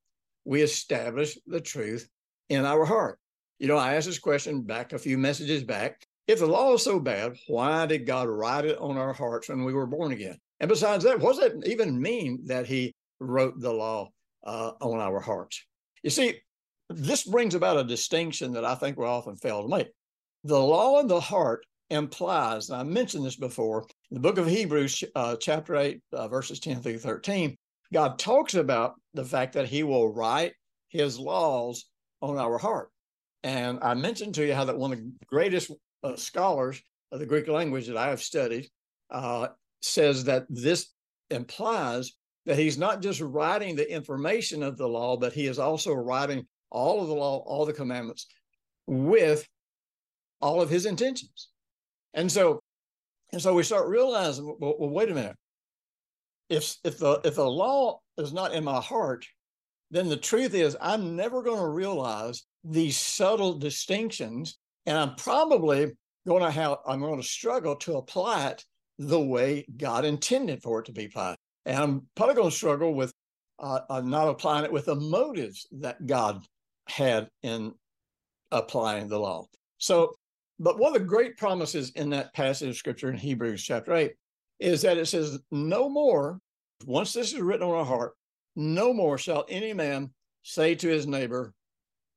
we 0.46 0.62
establish 0.62 1.38
the 1.48 1.60
truth 1.60 2.08
in 2.50 2.66
our 2.66 2.86
heart. 2.86 3.18
You 3.58 3.68
know, 3.68 3.78
I 3.78 3.96
asked 3.96 4.08
this 4.08 4.20
question 4.20 4.62
back 4.62 4.94
a 4.94 5.00
few 5.00 5.18
messages 5.18 5.64
back. 5.64 6.06
If 6.28 6.40
the 6.40 6.48
law 6.48 6.76
is 6.76 6.84
so 6.84 7.00
bad, 7.00 7.36
why 7.48 7.88
did 7.88 8.06
God 8.06 8.30
write 8.30 8.66
it 8.66 8.78
on 8.78 8.98
our 8.98 9.14
hearts 9.14 9.50
when 9.50 9.64
we 9.64 9.74
were 9.74 9.88
born 9.88 10.12
again? 10.12 10.38
And 10.62 10.70
besides 10.70 11.04
that, 11.04 11.20
what 11.20 11.36
does 11.36 11.52
that 11.52 11.68
even 11.68 12.00
mean 12.00 12.40
that 12.46 12.68
He 12.68 12.94
wrote 13.20 13.60
the 13.60 13.74
law 13.74 14.10
uh, 14.46 14.74
on 14.80 15.00
our 15.00 15.20
hearts? 15.20 15.66
You 16.04 16.12
see, 16.12 16.36
this 16.88 17.24
brings 17.24 17.56
about 17.56 17.78
a 17.78 17.84
distinction 17.84 18.54
that 18.54 18.64
I 18.64 18.76
think 18.76 18.96
we 18.96 19.06
often 19.06 19.36
fail 19.36 19.64
to 19.64 19.68
make. 19.68 19.90
The 20.44 20.60
law 20.60 21.00
in 21.00 21.08
the 21.08 21.20
heart 21.20 21.66
implies, 21.90 22.70
and 22.70 22.80
I 22.80 22.84
mentioned 22.84 23.26
this 23.26 23.36
before, 23.36 23.88
in 24.12 24.16
the 24.16 24.20
book 24.20 24.38
of 24.38 24.48
Hebrews, 24.48 25.04
uh, 25.16 25.36
chapter 25.38 25.76
8, 25.76 26.00
uh, 26.14 26.28
verses 26.28 26.60
10 26.60 26.82
through 26.82 27.00
13, 27.00 27.56
God 27.92 28.20
talks 28.20 28.54
about 28.54 28.94
the 29.16 29.26
fact 29.26 29.54
that 29.54 29.68
He 29.68 29.82
will 29.82 30.14
write 30.14 30.54
His 30.90 31.18
laws 31.18 31.86
on 32.22 32.38
our 32.38 32.60
heart. 32.60 32.90
And 33.42 33.80
I 33.82 33.96
mentioned 33.96 34.36
to 34.36 34.46
you 34.46 34.54
how 34.54 34.66
that 34.66 34.78
one 34.78 34.94
of 34.94 35.00
the 35.00 35.12
greatest 35.26 35.72
uh, 36.04 36.16
scholars 36.18 36.80
of 37.12 37.20
the 37.20 37.26
Greek 37.26 37.48
language 37.48 37.88
that 37.88 37.98
I 37.98 38.10
have 38.10 38.22
studied 38.22 38.70
uh, 39.10 39.48
says 39.82 40.24
that 40.26 40.46
this 40.50 40.94
implies 41.30 42.14
that 42.46 42.58
he's 42.58 42.78
not 42.78 43.02
just 43.02 43.22
writing 43.22 43.76
the 43.76 43.92
information 43.92 44.64
of 44.64 44.78
the 44.78 44.88
law, 44.88 45.18
but 45.18 45.34
he 45.34 45.48
is 45.48 45.60
also 45.60 45.94
writing 45.94 46.46
all 46.72 47.02
of 47.02 47.08
the 47.08 47.14
law, 47.14 47.44
all 47.46 47.66
the 47.66 47.74
commandments 47.74 48.28
with 48.88 49.48
all 50.42 50.62
of 50.62 50.70
his 50.70 50.86
intentions. 50.86 51.50
And 52.14 52.32
so, 52.32 52.60
and 53.32 53.42
so 53.42 53.54
we 53.54 53.64
start 53.64 53.88
realizing, 53.88 54.46
well, 54.60 54.76
well 54.80 54.90
wait 54.90 55.12
a 55.12 55.14
minute. 55.14 55.36
If 56.50 56.76
if 56.84 56.98
the 56.98 57.22
if 57.24 57.36
the 57.36 57.50
law 57.50 58.00
is 58.18 58.34
not 58.34 58.54
in 58.54 58.64
my 58.64 58.82
heart, 58.82 59.26
then 59.90 60.10
the 60.10 60.18
truth 60.18 60.54
is 60.54 60.76
I'm 60.82 61.16
never 61.16 61.42
going 61.44 61.60
to 61.60 61.68
realize 61.68 62.44
these 62.64 62.98
subtle 62.98 63.58
distinctions, 63.58 64.58
and 64.86 64.98
I'm 64.98 65.16
probably 65.16 65.92
going 66.28 66.44
to 66.44 66.52
have 66.52 66.78
I'm 66.86 67.00
going 67.00 67.22
to 67.22 67.28
struggle 67.28 67.76
to 67.78 67.98
apply 67.98 68.48
it 68.48 68.66
the 69.02 69.20
way 69.20 69.66
God 69.78 70.06
intended 70.06 70.62
for 70.62 70.80
it 70.80 70.86
to 70.86 70.92
be 70.92 71.06
applied. 71.06 71.36
And 71.66 71.76
I'm 71.76 72.08
probably 72.16 72.36
going 72.36 72.52
to 72.52 72.56
struggle 72.56 72.94
with 72.94 73.12
uh, 73.58 73.80
uh, 73.90 74.02
not 74.02 74.28
applying 74.28 74.64
it 74.64 74.72
with 74.72 74.86
the 74.86 74.96
motives 74.96 75.68
that 75.72 76.06
God 76.06 76.46
had 76.88 77.28
in 77.42 77.74
applying 78.52 79.08
the 79.08 79.18
law. 79.18 79.48
So, 79.80 80.14
but 80.60 80.78
one 80.78 80.96
of 80.96 81.02
the 81.02 81.08
great 81.08 81.36
promises 81.38 81.90
in 81.92 82.12
that 82.12 82.34
passage 82.36 82.70
of 82.70 82.76
scripture 82.76 83.10
in 83.10 83.18
Hebrews 83.18 83.64
chapter 83.64 83.94
8 83.94 84.14
is 84.60 84.84
that 84.84 84.98
it 84.98 85.08
says, 85.08 85.40
No 85.50 85.90
more, 85.90 86.40
once 86.86 87.14
this 87.14 87.34
is 87.34 87.42
written 87.42 87.68
on 87.68 87.76
our 87.76 87.86
heart, 87.86 88.14
no 88.56 88.94
more 88.94 89.18
shall 89.18 89.46
any 89.50 89.74
man 89.74 90.12
say 90.44 90.76
to 90.76 90.88
his 90.88 91.08
neighbor, 91.08 91.54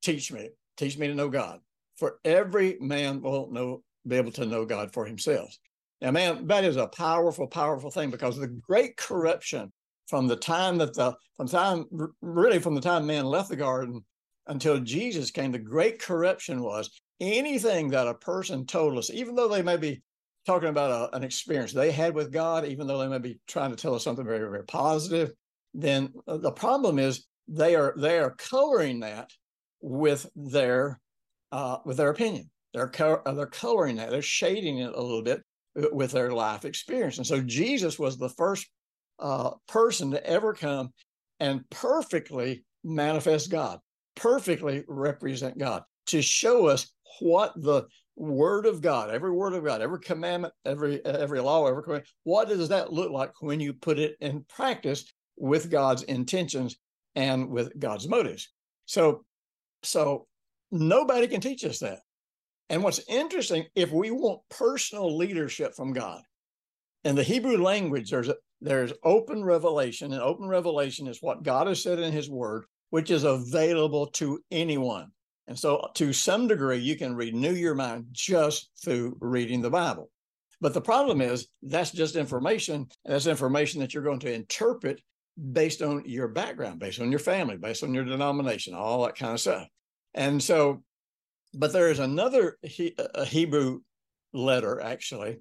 Teach 0.02 0.30
me, 0.30 0.50
teach 0.76 0.98
me 0.98 1.06
to 1.06 1.14
know 1.14 1.30
God. 1.30 1.60
For 1.96 2.18
every 2.26 2.76
man 2.78 3.22
will 3.22 3.50
know, 3.50 3.82
be 4.06 4.16
able 4.16 4.32
to 4.32 4.44
know 4.44 4.66
God 4.66 4.92
for 4.92 5.06
himself. 5.06 5.56
Now, 6.00 6.10
man, 6.10 6.46
that 6.48 6.64
is 6.64 6.76
a 6.76 6.88
powerful, 6.88 7.46
powerful 7.46 7.90
thing 7.90 8.10
because 8.10 8.36
the 8.36 8.48
great 8.48 8.96
corruption 8.96 9.72
from 10.08 10.26
the 10.26 10.36
time 10.36 10.78
that 10.78 10.94
the 10.94 11.14
from 11.36 11.48
time 11.48 11.86
really 12.20 12.58
from 12.58 12.74
the 12.74 12.80
time 12.80 13.06
man 13.06 13.24
left 13.24 13.48
the 13.48 13.56
garden 13.56 14.04
until 14.46 14.78
Jesus 14.80 15.30
came, 15.30 15.52
the 15.52 15.58
great 15.58 16.00
corruption 16.00 16.62
was 16.62 16.90
anything 17.20 17.88
that 17.90 18.06
a 18.06 18.14
person 18.14 18.66
told 18.66 18.98
us, 18.98 19.10
even 19.10 19.34
though 19.34 19.48
they 19.48 19.62
may 19.62 19.76
be 19.76 20.02
talking 20.46 20.68
about 20.68 21.12
a, 21.12 21.16
an 21.16 21.24
experience 21.24 21.72
they 21.72 21.90
had 21.90 22.14
with 22.14 22.30
God, 22.30 22.66
even 22.66 22.86
though 22.86 22.98
they 22.98 23.08
may 23.08 23.18
be 23.18 23.38
trying 23.46 23.70
to 23.70 23.76
tell 23.76 23.94
us 23.94 24.04
something 24.04 24.26
very, 24.26 24.40
very 24.40 24.64
positive, 24.64 25.32
then 25.72 26.12
uh, 26.28 26.36
the 26.36 26.52
problem 26.52 26.98
is 26.98 27.26
they 27.48 27.74
are 27.74 27.94
they 27.96 28.18
are 28.18 28.34
coloring 28.36 29.00
that 29.00 29.30
with 29.80 30.26
their 30.36 31.00
uh, 31.52 31.78
with 31.84 31.96
their 31.96 32.10
opinion. 32.10 32.50
They're 32.72 32.88
co- 32.88 33.22
they're 33.24 33.46
coloring 33.46 33.96
that. 33.96 34.10
They're 34.10 34.22
shading 34.22 34.78
it 34.78 34.92
a 34.94 35.00
little 35.00 35.22
bit 35.22 35.42
with 35.74 36.12
their 36.12 36.32
life 36.32 36.64
experience. 36.64 37.18
And 37.18 37.26
so 37.26 37.40
Jesus 37.40 37.98
was 37.98 38.16
the 38.16 38.28
first 38.28 38.68
uh, 39.18 39.50
person 39.68 40.10
to 40.12 40.26
ever 40.26 40.54
come 40.54 40.92
and 41.40 41.68
perfectly 41.70 42.64
manifest 42.84 43.50
God, 43.50 43.80
perfectly 44.14 44.84
represent 44.86 45.58
God, 45.58 45.82
to 46.06 46.22
show 46.22 46.66
us 46.66 46.92
what 47.20 47.52
the 47.56 47.84
word 48.16 48.66
of 48.66 48.80
God, 48.80 49.10
every 49.10 49.32
word 49.32 49.54
of 49.54 49.64
God, 49.64 49.80
every 49.80 50.00
commandment, 50.00 50.54
every 50.64 51.04
every 51.04 51.40
law, 51.40 51.66
every 51.66 51.82
commandment, 51.82 52.08
what 52.24 52.48
does 52.48 52.68
that 52.68 52.92
look 52.92 53.10
like 53.10 53.32
when 53.40 53.60
you 53.60 53.72
put 53.72 53.98
it 53.98 54.16
in 54.20 54.44
practice 54.48 55.12
with 55.36 55.70
God's 55.70 56.04
intentions 56.04 56.76
and 57.14 57.48
with 57.48 57.78
God's 57.78 58.08
motives? 58.08 58.50
So, 58.86 59.24
so 59.82 60.26
nobody 60.70 61.26
can 61.26 61.40
teach 61.40 61.64
us 61.64 61.80
that. 61.80 62.00
And 62.68 62.82
what's 62.82 63.00
interesting, 63.08 63.66
if 63.74 63.92
we 63.92 64.10
want 64.10 64.40
personal 64.48 65.16
leadership 65.16 65.74
from 65.74 65.92
God, 65.92 66.22
in 67.04 67.14
the 67.14 67.22
Hebrew 67.22 67.58
language, 67.62 68.10
there's 68.10 68.28
a, 68.28 68.36
there's 68.60 68.92
open 69.02 69.44
revelation, 69.44 70.12
and 70.12 70.22
open 70.22 70.48
revelation 70.48 71.06
is 71.06 71.18
what 71.20 71.42
God 71.42 71.66
has 71.66 71.82
said 71.82 71.98
in 71.98 72.12
His 72.12 72.30
Word, 72.30 72.64
which 72.90 73.10
is 73.10 73.24
available 73.24 74.06
to 74.12 74.42
anyone. 74.50 75.10
And 75.46 75.58
so, 75.58 75.90
to 75.96 76.14
some 76.14 76.48
degree, 76.48 76.78
you 76.78 76.96
can 76.96 77.14
renew 77.14 77.52
your 77.52 77.74
mind 77.74 78.06
just 78.12 78.70
through 78.82 79.18
reading 79.20 79.60
the 79.60 79.68
Bible. 79.68 80.10
But 80.62 80.72
the 80.72 80.80
problem 80.80 81.20
is 81.20 81.48
that's 81.62 81.90
just 81.90 82.16
information. 82.16 82.86
That's 83.04 83.26
information 83.26 83.80
that 83.80 83.92
you're 83.92 84.02
going 84.02 84.20
to 84.20 84.32
interpret 84.32 85.02
based 85.52 85.82
on 85.82 86.04
your 86.06 86.28
background, 86.28 86.78
based 86.78 87.00
on 87.00 87.10
your 87.10 87.18
family, 87.18 87.58
based 87.58 87.82
on 87.82 87.92
your 87.92 88.04
denomination, 88.04 88.72
all 88.72 89.04
that 89.04 89.16
kind 89.16 89.34
of 89.34 89.40
stuff. 89.40 89.68
And 90.14 90.42
so 90.42 90.82
but 91.54 91.72
there 91.72 91.90
is 91.90 91.98
another 91.98 92.58
he, 92.62 92.94
Hebrew 93.26 93.80
letter, 94.32 94.80
actually. 94.80 95.38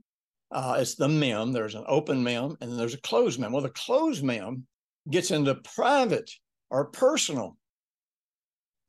Uh, 0.52 0.78
it's 0.80 0.96
the 0.96 1.08
mem. 1.08 1.52
There's 1.52 1.76
an 1.76 1.84
open 1.88 2.24
mem 2.24 2.56
and 2.62 2.72
then 2.72 2.78
there's 2.78 2.94
a 2.94 3.02
closed 3.02 3.40
mem. 3.40 3.52
Well, 3.52 3.64
the 3.64 3.70
closed 3.70 4.24
mem 4.24 4.68
gets 5.10 5.32
into 5.32 5.56
private 5.56 6.30
or 6.70 6.86
personal 6.86 7.58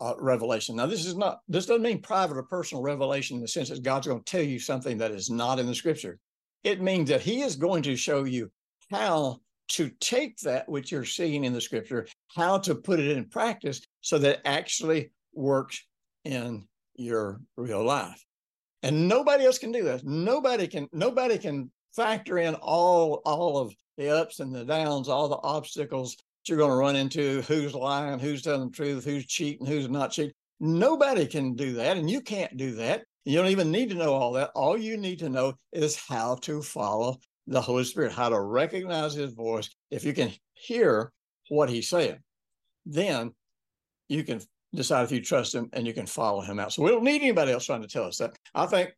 uh, 0.01 0.15
revelation. 0.19 0.77
Now, 0.77 0.87
this 0.87 1.07
is 1.07 1.17
not, 1.17 1.41
this 1.49 1.67
doesn't 1.67 1.83
mean 1.83 2.03
private 2.03 2.37
or 2.37 2.43
personal 2.43 2.83
revelation 2.83 3.37
in 3.37 3.43
the 3.43 3.49
sense 3.49 3.71
that 3.71 3.83
God's 3.83 4.07
going 4.07 4.23
to 4.23 4.31
tell 4.31 4.43
you 4.43 4.59
something 4.59 4.99
that 4.99 5.13
is 5.13 5.31
not 5.31 5.59
in 5.59 5.67
the 5.67 5.75
scripture. 5.75 6.19
It 6.63 6.83
means 6.83 7.09
that 7.09 7.23
He 7.23 7.41
is 7.41 7.57
going 7.57 7.83
to 7.85 7.97
show 7.97 8.25
you 8.25 8.51
how 8.91 9.41
to 9.69 9.91
take 10.01 10.37
that 10.39 10.69
which 10.69 10.93
you're 10.93 11.05
seeing 11.05 11.45
in 11.45 11.55
the 11.55 11.61
scripture, 11.61 12.07
how 12.35 12.59
to 12.59 12.75
put 12.75 13.01
it 13.01 13.17
in 13.17 13.29
practice 13.29 13.81
so 14.03 14.19
that 14.19 14.37
it 14.37 14.43
actually 14.45 15.11
works 15.33 15.83
in 16.25 16.67
your 16.97 17.41
real 17.57 17.85
life. 17.85 18.25
And 18.83 19.09
nobody 19.09 19.45
else 19.45 19.59
can 19.59 19.73
do 19.73 19.83
this. 19.83 20.03
Nobody 20.05 20.67
can 20.67 20.89
nobody 20.93 21.39
can 21.39 21.71
factor 21.95 22.39
in 22.39 22.55
all 22.57 23.23
all 23.25 23.59
of 23.59 23.75
the 23.97 24.11
ups 24.11 24.41
and 24.41 24.55
the 24.55 24.65
downs, 24.65 25.09
all 25.09 25.29
the 25.29 25.41
obstacles 25.43 26.17
you're 26.49 26.59
going 26.59 26.71
to 26.71 26.77
run 26.77 26.97
into, 26.97 27.41
who's 27.43 27.75
lying, 27.75 28.19
who's 28.19 28.43
telling 28.43 28.69
the 28.69 28.77
truth, 28.77 29.05
who's 29.05 29.27
cheating, 29.27 29.67
who's 29.67 29.89
not 29.89 30.11
cheating. 30.11 30.35
Nobody 30.61 31.27
can 31.27 31.55
do 31.55 31.73
that, 31.75 31.97
and 31.97 32.11
you 32.11 32.21
can't 32.21 32.57
do 32.57 32.75
that. 32.77 33.05
You 33.25 33.39
don't 33.39 33.51
even 33.51 33.71
need 33.71 33.89
to 33.91 33.97
know 33.97 34.13
all 34.13 34.33
that. 34.33 34.51
All 34.55 34.77
you 34.77 34.97
need 34.97 35.19
to 35.21 35.31
know 35.31 35.55
is 35.73 35.97
how 35.97 36.37
to 36.43 36.61
follow 36.63 37.19
the 37.47 37.61
Holy 37.61 37.85
Spirit, 37.85 38.13
how 38.13 38.29
to 38.29 38.41
recognize 38.41 39.15
his 39.15 39.33
voice. 39.33 39.71
If 39.91 40.05
you 40.05 40.13
can 40.13 40.33
hear 40.53 41.13
what 41.49 41.71
he's 41.71 41.89
saying, 41.89 42.19
then 42.87 43.33
you 44.09 44.25
can 44.25 44.41
decide 44.75 45.05
if 45.05 45.13
you 45.13 45.21
trust 45.21 45.55
him 45.55 45.69
and 45.73 45.87
you 45.87 45.93
can 45.93 46.07
follow 46.07 46.41
him 46.41 46.59
out. 46.59 46.73
So 46.73 46.83
we 46.83 46.91
don't 46.91 47.05
need 47.05 47.23
anybody 47.23 47.53
else 47.53 47.67
trying 47.67 47.83
to 47.83 47.89
tell 47.89 48.05
us 48.05 48.19
that. 48.19 48.37
I 48.55 48.67
thank 48.67 48.91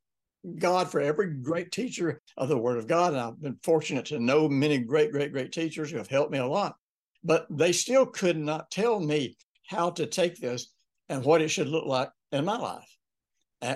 God 0.58 0.90
for 0.90 1.00
every 1.00 1.34
great 1.34 1.72
teacher 1.72 2.20
of 2.36 2.48
the 2.48 2.58
Word 2.58 2.78
of 2.78 2.86
God. 2.86 3.12
And 3.12 3.20
I've 3.20 3.40
been 3.40 3.58
fortunate 3.62 4.06
to 4.06 4.20
know 4.20 4.48
many 4.48 4.78
great, 4.78 5.12
great, 5.12 5.32
great 5.32 5.52
teachers 5.52 5.90
who 5.90 5.98
have 5.98 6.08
helped 6.08 6.30
me 6.32 6.38
a 6.38 6.46
lot. 6.46 6.76
But 7.24 7.46
they 7.50 7.72
still 7.72 8.06
could 8.06 8.36
not 8.36 8.70
tell 8.70 9.00
me 9.00 9.36
how 9.66 9.90
to 9.90 10.06
take 10.06 10.36
this 10.36 10.72
and 11.08 11.24
what 11.24 11.42
it 11.42 11.48
should 11.48 11.68
look 11.68 11.86
like 11.86 12.10
in 12.32 12.44
my 12.44 12.56
life. 12.56 12.96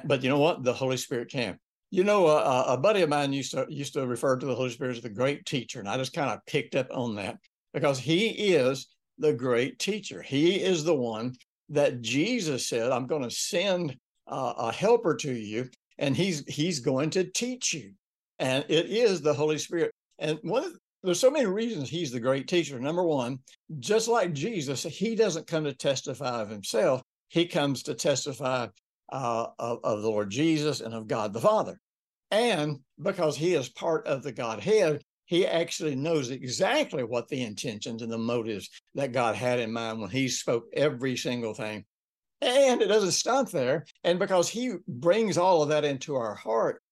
But 0.05 0.23
you 0.23 0.29
know 0.29 0.39
what? 0.39 0.63
The 0.63 0.73
Holy 0.73 0.97
Spirit 0.97 1.31
can. 1.31 1.59
You 1.91 2.05
know, 2.05 2.29
a, 2.29 2.75
a 2.75 2.77
buddy 2.77 3.03
of 3.03 3.09
mine 3.09 3.33
used 3.33 3.51
to 3.53 3.67
used 3.69 3.95
to 3.95 4.07
refer 4.07 4.37
to 4.37 4.47
the 4.47 4.55
Holy 4.55 4.71
Spirit 4.71 4.97
as 4.97 5.03
the 5.03 5.09
great 5.09 5.45
teacher, 5.45 5.81
and 5.81 5.89
I 5.89 5.97
just 5.97 6.13
kind 6.13 6.31
of 6.31 6.39
picked 6.47 6.77
up 6.77 6.87
on 6.93 7.17
that 7.17 7.39
because 7.75 7.99
he 7.99 8.29
is 8.29 8.87
the 9.19 9.33
great 9.33 9.81
teacher. 9.81 10.23
He 10.23 10.63
is 10.63 10.85
the 10.85 10.95
one 10.95 11.35
that 11.71 12.03
Jesus 12.03 12.69
said, 12.69 12.91
I'm 12.91 13.07
going 13.07 13.23
to 13.23 13.31
send 13.31 13.97
uh, 14.27 14.55
a 14.59 14.73
helper 14.73 15.15
to 15.17 15.33
you 15.33 15.69
and 15.99 16.17
he's 16.17 16.45
he's 16.49 16.81
going 16.81 17.11
to 17.11 17.25
teach 17.25 17.73
you. 17.73 17.93
And 18.39 18.65
it 18.69 18.87
is 18.87 19.21
the 19.21 19.35
Holy 19.35 19.59
Spirit. 19.59 19.93
And 20.19 20.39
one 20.43 20.65
of 20.65 20.73
there's 21.03 21.21
so 21.21 21.31
many 21.31 21.47
reasons 21.47 21.89
he's 21.89 22.11
the 22.11 22.21
great 22.21 22.49
teacher. 22.49 22.79
Number 22.79 23.03
one, 23.03 23.39
just 23.79 24.09
like 24.09 24.33
Jesus, 24.33 24.83
he 24.83 25.15
doesn't 25.15 25.47
come 25.47 25.65
to 25.65 25.73
testify 25.73 26.43
of 26.43 26.51
himself. 26.51 27.03
He 27.29 27.47
comes 27.47 27.83
to 27.85 27.95
testify 27.95 28.67
uh, 29.13 29.47
of, 29.59 29.79
of 29.83 30.03
the 30.03 30.11
Lord 30.11 30.31
Jesus 30.31 30.81
and 30.81 30.93
of 30.93 31.07
God 31.07 31.33
the 31.33 31.41
Father. 31.41 31.79
And 32.31 32.81
because 33.03 33.37
he 33.37 33.55
is 33.55 33.71
part 33.71 34.07
of 34.07 34.23
the 34.23 34.33
Godhead, 34.33 35.03
he 35.31 35.47
actually 35.47 35.95
knows 35.95 36.31
exactly 36.31 37.05
what 37.05 37.29
the 37.29 37.43
intentions 37.43 38.03
and 38.03 38.11
the 38.11 38.19
motives 38.19 38.69
that 38.97 39.13
God 39.13 39.37
had 39.37 39.61
in 39.61 39.73
mind 39.73 40.01
when 40.01 40.11
he 40.11 40.27
spoke 40.27 40.65
every 40.73 41.17
single 41.17 41.55
thing. 41.55 41.85
And 42.41 42.83
it 42.83 42.89
doesn't 42.89 43.13
stop 43.13 43.49
there. 43.49 43.87
And 44.03 44.19
because 44.19 44.49
he 44.49 44.73
brings 44.89 45.39
all 45.39 45.63
of 45.63 45.69
that 45.69 45.85
into 45.85 46.17
our 46.17 46.35
heart, 46.35 46.83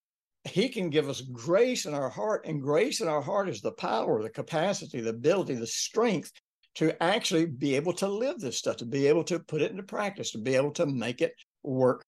he 0.45 0.68
can 0.68 0.88
give 0.88 1.09
us 1.09 1.21
grace 1.21 1.85
in 1.85 1.95
our 1.95 2.09
heart. 2.09 2.47
And 2.47 2.62
grace 2.62 3.00
in 3.00 3.09
our 3.09 3.21
heart 3.21 3.49
is 3.49 3.61
the 3.61 3.73
power, 3.73 4.23
the 4.23 4.30
capacity, 4.30 5.00
the 5.00 5.11
ability, 5.11 5.57
the 5.57 5.66
strength 5.66 6.30
to 6.76 7.02
actually 7.02 7.47
be 7.47 7.75
able 7.75 7.95
to 7.95 8.07
live 8.07 8.38
this 8.38 8.57
stuff, 8.57 8.76
to 8.76 8.87
be 8.87 9.09
able 9.09 9.25
to 9.25 9.40
put 9.40 9.62
it 9.62 9.73
into 9.73 9.83
practice, 9.83 10.30
to 10.30 10.38
be 10.38 10.54
able 10.54 10.71
to 10.75 10.87
make 10.87 11.23
it 11.23 11.33
work 11.64 12.04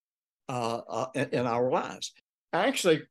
uh, 0.47 0.79
uh, 0.87 1.07
in, 1.13 1.45
our 1.45 1.69
lives. 1.69 2.13
Actually, 2.53 3.01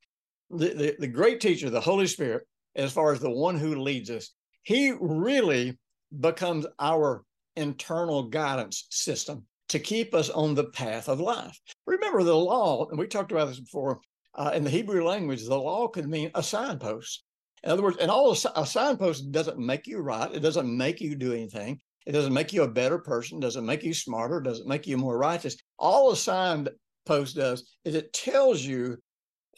the, 0.49 0.69
the, 0.69 0.97
the 1.01 1.07
great 1.07 1.39
teacher, 1.39 1.69
the 1.69 1.83
Holy 1.83 2.07
Spirit, 2.07 2.47
as 2.77 2.93
far 2.93 3.13
as 3.13 3.21
the 3.21 3.31
one 3.31 3.59
who 3.59 3.83
leads 3.83 4.11
us, 4.11 4.33
he 4.63 4.93
really 5.01 5.79
becomes 6.21 6.67
our 6.79 7.25
internal 7.57 8.25
guidance 8.25 8.87
system 8.91 9.45
to 9.69 9.79
keep 9.79 10.15
us 10.15 10.31
on 10.31 10.55
the 10.55 10.65
path 10.65 11.09
of 11.09 11.21
life. 11.21 11.59
Remember 11.87 12.23
the 12.23 12.37
law, 12.37 12.89
and 12.89 12.99
we 12.99 13.07
talked 13.07 13.33
about 13.33 13.49
this 13.49 13.61
before. 13.61 14.01
Uh, 14.35 14.53
in 14.55 14.63
the 14.63 14.71
Hebrew 14.71 15.05
language, 15.05 15.45
the 15.45 15.59
law 15.59 15.89
could 15.89 16.09
mean 16.09 16.31
a 16.35 16.43
signpost. 16.43 17.25
In 17.63 17.71
other 17.71 17.83
words, 17.83 17.99
and 17.99 18.11
all 18.11 18.33
a 18.33 18.67
signpost 18.67 19.33
doesn't 19.33 19.59
make 19.59 19.87
you 19.87 19.99
right. 19.99 20.33
It 20.33 20.41
doesn't 20.41 20.77
make 20.77 21.01
you 21.01 21.15
do 21.15 21.33
anything. 21.33 21.81
It 22.07 22.13
doesn't 22.13 22.33
make 22.33 22.53
you 22.53 22.63
a 22.63 22.69
better 22.69 22.99
person. 22.99 23.39
Doesn't 23.39 23.67
make 23.67 23.83
you 23.83 23.93
smarter. 23.93 24.41
Doesn't 24.41 24.69
make 24.69 24.87
you 24.87 24.97
more 24.97 25.19
righteous. 25.19 25.57
All 25.79 26.11
a 26.11 26.17
signpost 26.17 27.37
does 27.37 27.69
is 27.85 27.95
it 27.95 28.13
tells 28.13 28.63
you 28.63 28.97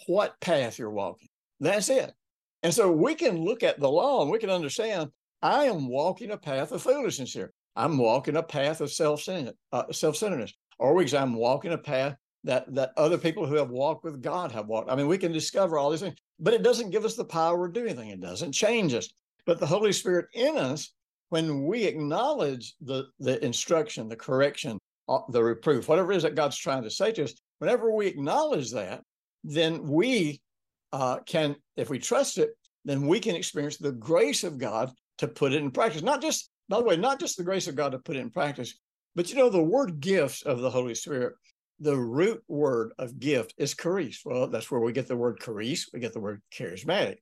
what 0.07 0.40
path 0.40 0.78
you're 0.78 0.90
walking. 0.90 1.28
That's 1.61 1.88
it. 1.88 2.12
And 2.62 2.73
so 2.73 2.90
we 2.90 3.14
can 3.14 3.45
look 3.45 3.62
at 3.62 3.81
the 3.81 3.90
law 3.90 4.23
and 4.23 4.31
we 4.31 4.38
can 4.38 4.50
understand 4.50 5.11
I 5.42 5.64
am 5.64 5.88
walking 5.88 6.31
a 6.31 6.37
path 6.37 6.71
of 6.71 6.83
foolishness 6.83 7.33
here. 7.33 7.52
I'm 7.75 7.99
walking 7.99 8.37
a 8.37 8.42
path 8.42 8.81
of 8.81 8.92
self-centeredness, 8.92 9.57
uh, 9.73 9.90
self-centeredness. 9.90 10.52
or 10.78 11.07
say 11.07 11.19
I'm 11.19 11.35
walking 11.35 11.73
a 11.73 11.78
path 11.78 12.16
that 12.45 12.73
that 12.75 12.92
other 12.97 13.19
people 13.19 13.47
who 13.47 13.57
have 13.57 13.71
walked 13.71 14.04
with 14.04 14.23
God 14.23 14.52
have 14.52 14.66
walked. 14.66 14.90
I 14.90 14.97
mean, 14.97 15.09
we 15.09 15.19
can 15.19 15.33
discover 15.33 15.78
all 15.78 15.90
these 15.90 16.00
things, 16.00 16.16
but 16.38 16.54
it 16.54 16.62
doesn't 16.62 16.90
give 16.90 17.04
us 17.04 17.16
the 17.16 17.25
power 17.25 17.69
to 17.69 17.73
do 17.73 17.87
anything. 17.87 18.11
It 18.11 18.21
doesn't 18.21 18.52
change 18.52 18.95
us. 18.95 19.09
But 19.47 19.59
the 19.59 19.66
Holy 19.66 19.92
Spirit 19.92 20.26
in 20.35 20.57
us, 20.57 20.92
when 21.31 21.64
we 21.64 21.85
acknowledge 21.85 22.75
the 22.81 23.07
the 23.19 23.45
instruction, 23.45 24.09
the 24.09 24.16
correction, 24.16 24.78
uh, 25.09 25.21
the 25.31 25.42
reproof, 25.42 25.88
whatever 25.88 26.12
it 26.12 26.16
is 26.16 26.23
that 26.23 26.37
God's 26.37 26.59
trying 26.59 26.83
to 26.83 26.90
say 26.90 27.12
to 27.12 27.25
us, 27.25 27.35
whenever 27.59 27.90
we 27.90 28.07
acknowledge 28.07 28.71
that, 28.73 29.02
then 29.45 29.83
we 29.85 30.40
uh, 30.93 31.19
can, 31.27 31.57
if 31.77 31.91
we 31.91 31.99
trust 31.99 32.39
it, 32.39 32.51
then 32.85 33.07
we 33.07 33.21
can 33.21 33.37
experience 33.37 33.77
the 33.77 33.93
grace 33.93 34.45
of 34.45 34.59
God 34.59 34.91
to 35.19 35.29
put 35.29 35.53
it 35.53 35.63
in 35.63 35.71
practice. 35.71 36.03
Not 36.03 36.21
just, 36.21 36.51
by 36.69 36.79
the 36.79 36.85
way, 36.85 36.97
not 36.97 37.21
just 37.21 37.37
the 37.37 37.45
grace 37.45 37.69
of 37.69 37.77
God 37.77 37.93
to 37.93 37.99
put 37.99 38.17
it 38.17 38.21
in 38.21 38.31
practice, 38.31 38.75
but 39.15 39.31
you 39.31 39.37
know, 39.37 39.51
the 39.51 39.63
word 39.63 40.01
gifts 40.01 40.43
of 40.43 40.61
the 40.61 40.71
Holy 40.71 40.95
Spirit, 40.95 41.35
the 41.81 41.97
root 41.97 42.43
word 42.49 42.93
of 42.99 43.19
gift 43.19 43.55
is 43.59 43.75
charis. 43.75 44.23
Well, 44.25 44.49
that's 44.49 44.71
where 44.71 44.81
we 44.81 44.93
get 44.93 45.09
the 45.09 45.17
word 45.17 45.39
charis, 45.41 45.89
we 45.93 46.01
get 46.01 46.13
the 46.13 46.21
word 46.21 46.43
charismatic. 46.53 47.17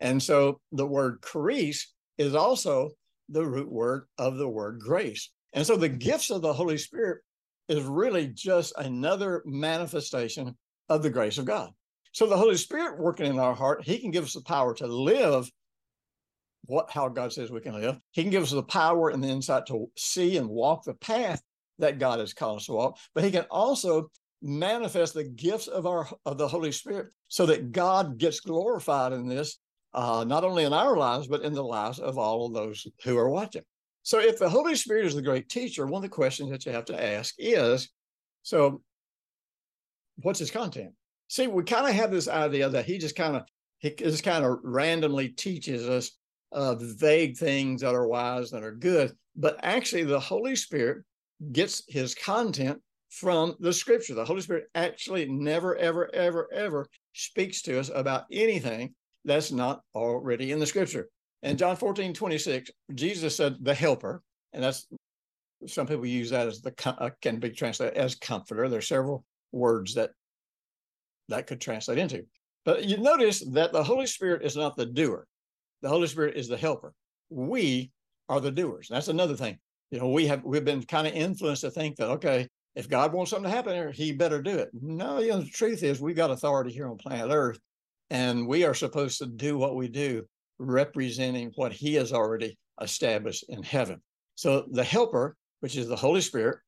And 0.00 0.22
so 0.22 0.60
the 0.72 0.86
word 0.86 1.22
charis 1.30 1.92
is 2.18 2.34
also 2.34 2.90
the 3.28 3.44
root 3.44 3.70
word 3.70 4.04
of 4.18 4.36
the 4.36 4.48
word 4.48 4.80
grace. 4.80 5.30
And 5.52 5.66
so 5.66 5.76
the 5.76 5.88
gifts 5.88 6.30
of 6.30 6.42
the 6.42 6.52
Holy 6.52 6.78
Spirit 6.78 7.22
is 7.68 7.82
really 7.82 8.26
just 8.28 8.72
another 8.76 9.42
manifestation 9.46 10.56
of 10.88 11.02
the 11.02 11.10
grace 11.10 11.38
of 11.38 11.46
God. 11.46 11.70
So 12.14 12.26
the 12.26 12.36
Holy 12.36 12.56
Spirit 12.56 13.00
working 13.00 13.26
in 13.26 13.40
our 13.40 13.56
heart, 13.56 13.84
He 13.84 13.98
can 13.98 14.12
give 14.12 14.24
us 14.24 14.34
the 14.34 14.40
power 14.40 14.72
to 14.74 14.86
live 14.86 15.50
what 16.66 16.88
how 16.88 17.08
God 17.08 17.32
says 17.32 17.50
we 17.50 17.60
can 17.60 17.74
live. 17.74 17.98
He 18.12 18.22
can 18.22 18.30
give 18.30 18.44
us 18.44 18.52
the 18.52 18.62
power 18.62 19.10
and 19.10 19.22
the 19.22 19.28
insight 19.28 19.66
to 19.66 19.90
see 19.96 20.36
and 20.36 20.48
walk 20.48 20.84
the 20.84 20.94
path 20.94 21.42
that 21.80 21.98
God 21.98 22.20
has 22.20 22.32
called 22.32 22.58
us 22.58 22.66
to 22.66 22.72
walk. 22.72 22.98
But 23.16 23.24
He 23.24 23.32
can 23.32 23.46
also 23.50 24.10
manifest 24.40 25.14
the 25.14 25.24
gifts 25.24 25.66
of 25.66 25.86
our 25.86 26.08
of 26.24 26.38
the 26.38 26.46
Holy 26.46 26.70
Spirit 26.70 27.08
so 27.26 27.46
that 27.46 27.72
God 27.72 28.16
gets 28.16 28.38
glorified 28.38 29.12
in 29.12 29.26
this, 29.26 29.58
uh, 29.92 30.24
not 30.26 30.44
only 30.44 30.62
in 30.62 30.72
our 30.72 30.96
lives 30.96 31.26
but 31.26 31.42
in 31.42 31.52
the 31.52 31.64
lives 31.64 31.98
of 31.98 32.16
all 32.16 32.46
of 32.46 32.54
those 32.54 32.86
who 33.02 33.18
are 33.18 33.28
watching. 33.28 33.64
So 34.04 34.20
if 34.20 34.38
the 34.38 34.48
Holy 34.48 34.76
Spirit 34.76 35.06
is 35.06 35.16
the 35.16 35.22
great 35.22 35.48
teacher, 35.48 35.84
one 35.84 36.04
of 36.04 36.08
the 36.08 36.14
questions 36.14 36.50
that 36.50 36.64
you 36.64 36.70
have 36.70 36.84
to 36.84 37.04
ask 37.04 37.34
is, 37.38 37.90
so 38.44 38.82
what's 40.22 40.38
his 40.38 40.52
content? 40.52 40.92
See, 41.28 41.46
we 41.46 41.62
kind 41.64 41.86
of 41.86 41.94
have 41.94 42.10
this 42.10 42.28
idea 42.28 42.68
that 42.68 42.84
he 42.84 42.98
just 42.98 43.16
kind 43.16 43.36
of 43.36 43.42
he 43.78 43.90
just 43.90 44.24
kind 44.24 44.44
of 44.44 44.58
randomly 44.62 45.28
teaches 45.28 45.88
us 45.88 46.12
vague 46.52 47.36
things 47.36 47.80
that 47.80 47.94
are 47.94 48.06
wise 48.06 48.50
that 48.50 48.62
are 48.62 48.74
good, 48.74 49.12
but 49.36 49.58
actually 49.62 50.04
the 50.04 50.20
Holy 50.20 50.56
Spirit 50.56 51.04
gets 51.52 51.82
his 51.88 52.14
content 52.14 52.80
from 53.10 53.54
the 53.60 53.72
Scripture. 53.72 54.14
The 54.14 54.24
Holy 54.24 54.40
Spirit 54.40 54.68
actually 54.74 55.26
never, 55.26 55.76
ever, 55.76 56.12
ever, 56.14 56.48
ever 56.52 56.86
speaks 57.12 57.62
to 57.62 57.78
us 57.78 57.90
about 57.94 58.24
anything 58.32 58.94
that's 59.24 59.52
not 59.52 59.82
already 59.94 60.52
in 60.52 60.58
the 60.58 60.66
Scripture. 60.66 61.08
In 61.42 61.56
John 61.56 61.76
14, 61.76 62.14
26, 62.14 62.70
Jesus 62.94 63.36
said, 63.36 63.56
the 63.60 63.74
helper, 63.74 64.22
and 64.52 64.62
that's 64.62 64.86
some 65.66 65.86
people 65.86 66.06
use 66.06 66.30
that 66.30 66.46
as 66.46 66.60
the 66.60 66.74
uh, 66.86 67.10
can 67.22 67.38
be 67.38 67.50
translated 67.50 67.96
as 67.96 68.14
comforter. 68.14 68.68
There's 68.68 68.88
several 68.88 69.24
words 69.52 69.94
that 69.94 70.10
that 71.28 71.46
could 71.46 71.60
translate 71.60 71.98
into. 71.98 72.24
But 72.64 72.84
you 72.84 72.98
notice 72.98 73.40
that 73.52 73.72
the 73.72 73.82
Holy 73.82 74.06
Spirit 74.06 74.42
is 74.42 74.56
not 74.56 74.76
the 74.76 74.86
doer. 74.86 75.26
The 75.82 75.88
Holy 75.88 76.06
Spirit 76.06 76.36
is 76.36 76.48
the 76.48 76.56
helper. 76.56 76.94
We 77.30 77.90
are 78.28 78.40
the 78.40 78.50
doers. 78.50 78.88
That's 78.90 79.08
another 79.08 79.36
thing. 79.36 79.58
You 79.90 80.00
know, 80.00 80.08
we 80.08 80.26
have 80.26 80.42
we've 80.44 80.64
been 80.64 80.82
kind 80.82 81.06
of 81.06 81.12
influenced 81.12 81.62
to 81.62 81.70
think 81.70 81.96
that 81.96 82.08
okay, 82.10 82.48
if 82.74 82.88
God 82.88 83.12
wants 83.12 83.30
something 83.30 83.50
to 83.50 83.54
happen 83.54 83.74
here, 83.74 83.92
He 83.92 84.12
better 84.12 84.42
do 84.42 84.58
it. 84.58 84.70
No, 84.72 85.20
you 85.20 85.28
know, 85.28 85.40
the 85.40 85.50
truth 85.50 85.82
is 85.82 86.00
we've 86.00 86.16
got 86.16 86.30
authority 86.30 86.72
here 86.72 86.88
on 86.88 86.96
planet 86.96 87.30
Earth, 87.30 87.58
and 88.10 88.46
we 88.46 88.64
are 88.64 88.74
supposed 88.74 89.18
to 89.18 89.26
do 89.26 89.58
what 89.58 89.76
we 89.76 89.88
do, 89.88 90.24
representing 90.58 91.52
what 91.56 91.72
He 91.72 91.94
has 91.94 92.12
already 92.12 92.58
established 92.80 93.44
in 93.48 93.62
heaven. 93.62 94.00
So 94.34 94.66
the 94.70 94.84
helper, 94.84 95.36
which 95.60 95.76
is 95.76 95.86
the 95.86 95.96
Holy 95.96 96.20
Spirit, 96.20 96.58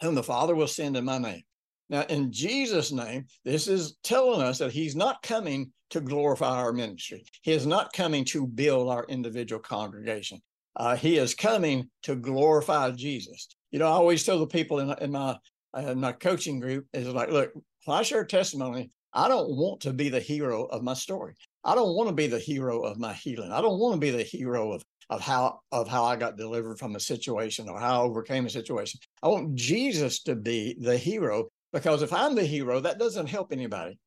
whom 0.00 0.14
the 0.14 0.22
Father 0.22 0.54
will 0.54 0.66
send 0.66 0.96
in 0.96 1.04
my 1.04 1.18
name. 1.18 1.42
Now, 1.88 2.02
in 2.02 2.32
Jesus' 2.32 2.92
name, 2.92 3.26
this 3.44 3.68
is 3.68 3.96
telling 4.02 4.42
us 4.42 4.58
that 4.58 4.72
he's 4.72 4.96
not 4.96 5.22
coming 5.22 5.72
to 5.90 6.00
glorify 6.00 6.58
our 6.58 6.72
ministry. 6.72 7.24
He 7.42 7.52
is 7.52 7.66
not 7.66 7.92
coming 7.92 8.24
to 8.26 8.46
build 8.46 8.90
our 8.90 9.04
individual 9.08 9.60
congregation. 9.60 10.40
Uh, 10.74 10.96
he 10.96 11.16
is 11.16 11.34
coming 11.34 11.88
to 12.02 12.16
glorify 12.16 12.90
Jesus. 12.90 13.48
You 13.70 13.78
know, 13.78 13.86
I 13.86 13.92
always 13.92 14.24
tell 14.24 14.38
the 14.38 14.46
people 14.46 14.80
in, 14.80 14.94
in 15.00 15.12
my 15.12 15.36
in 15.76 16.00
my 16.00 16.12
coaching 16.12 16.58
group 16.58 16.86
is 16.94 17.06
like, 17.08 17.30
look, 17.30 17.52
when 17.84 17.98
I 17.98 18.02
share 18.02 18.24
testimony, 18.24 18.90
I 19.12 19.28
don't 19.28 19.56
want 19.56 19.80
to 19.82 19.92
be 19.92 20.08
the 20.08 20.20
hero 20.20 20.64
of 20.64 20.82
my 20.82 20.94
story. 20.94 21.34
I 21.64 21.74
don't 21.74 21.94
want 21.94 22.08
to 22.08 22.14
be 22.14 22.26
the 22.26 22.38
hero 22.38 22.82
of 22.82 22.98
my 22.98 23.12
healing. 23.12 23.52
I 23.52 23.60
don't 23.60 23.78
want 23.78 23.94
to 23.94 24.00
be 24.00 24.10
the 24.10 24.22
hero 24.22 24.72
of 24.72 24.82
of 25.08 25.20
how 25.20 25.60
of 25.72 25.86
how 25.86 26.04
I 26.04 26.16
got 26.16 26.36
delivered 26.36 26.78
from 26.78 26.96
a 26.96 27.00
situation 27.00 27.68
or 27.68 27.78
how 27.78 28.02
I 28.02 28.04
overcame 28.04 28.46
a 28.46 28.50
situation. 28.50 29.00
I 29.22 29.28
want 29.28 29.54
Jesus 29.54 30.22
to 30.24 30.34
be 30.34 30.76
the 30.80 30.96
hero 30.96 31.48
because 31.72 32.02
if 32.02 32.12
I'm 32.12 32.34
the 32.34 32.44
hero, 32.44 32.80
that 32.80 32.98
doesn't 32.98 33.28
help 33.28 33.52
anybody. 33.52 33.98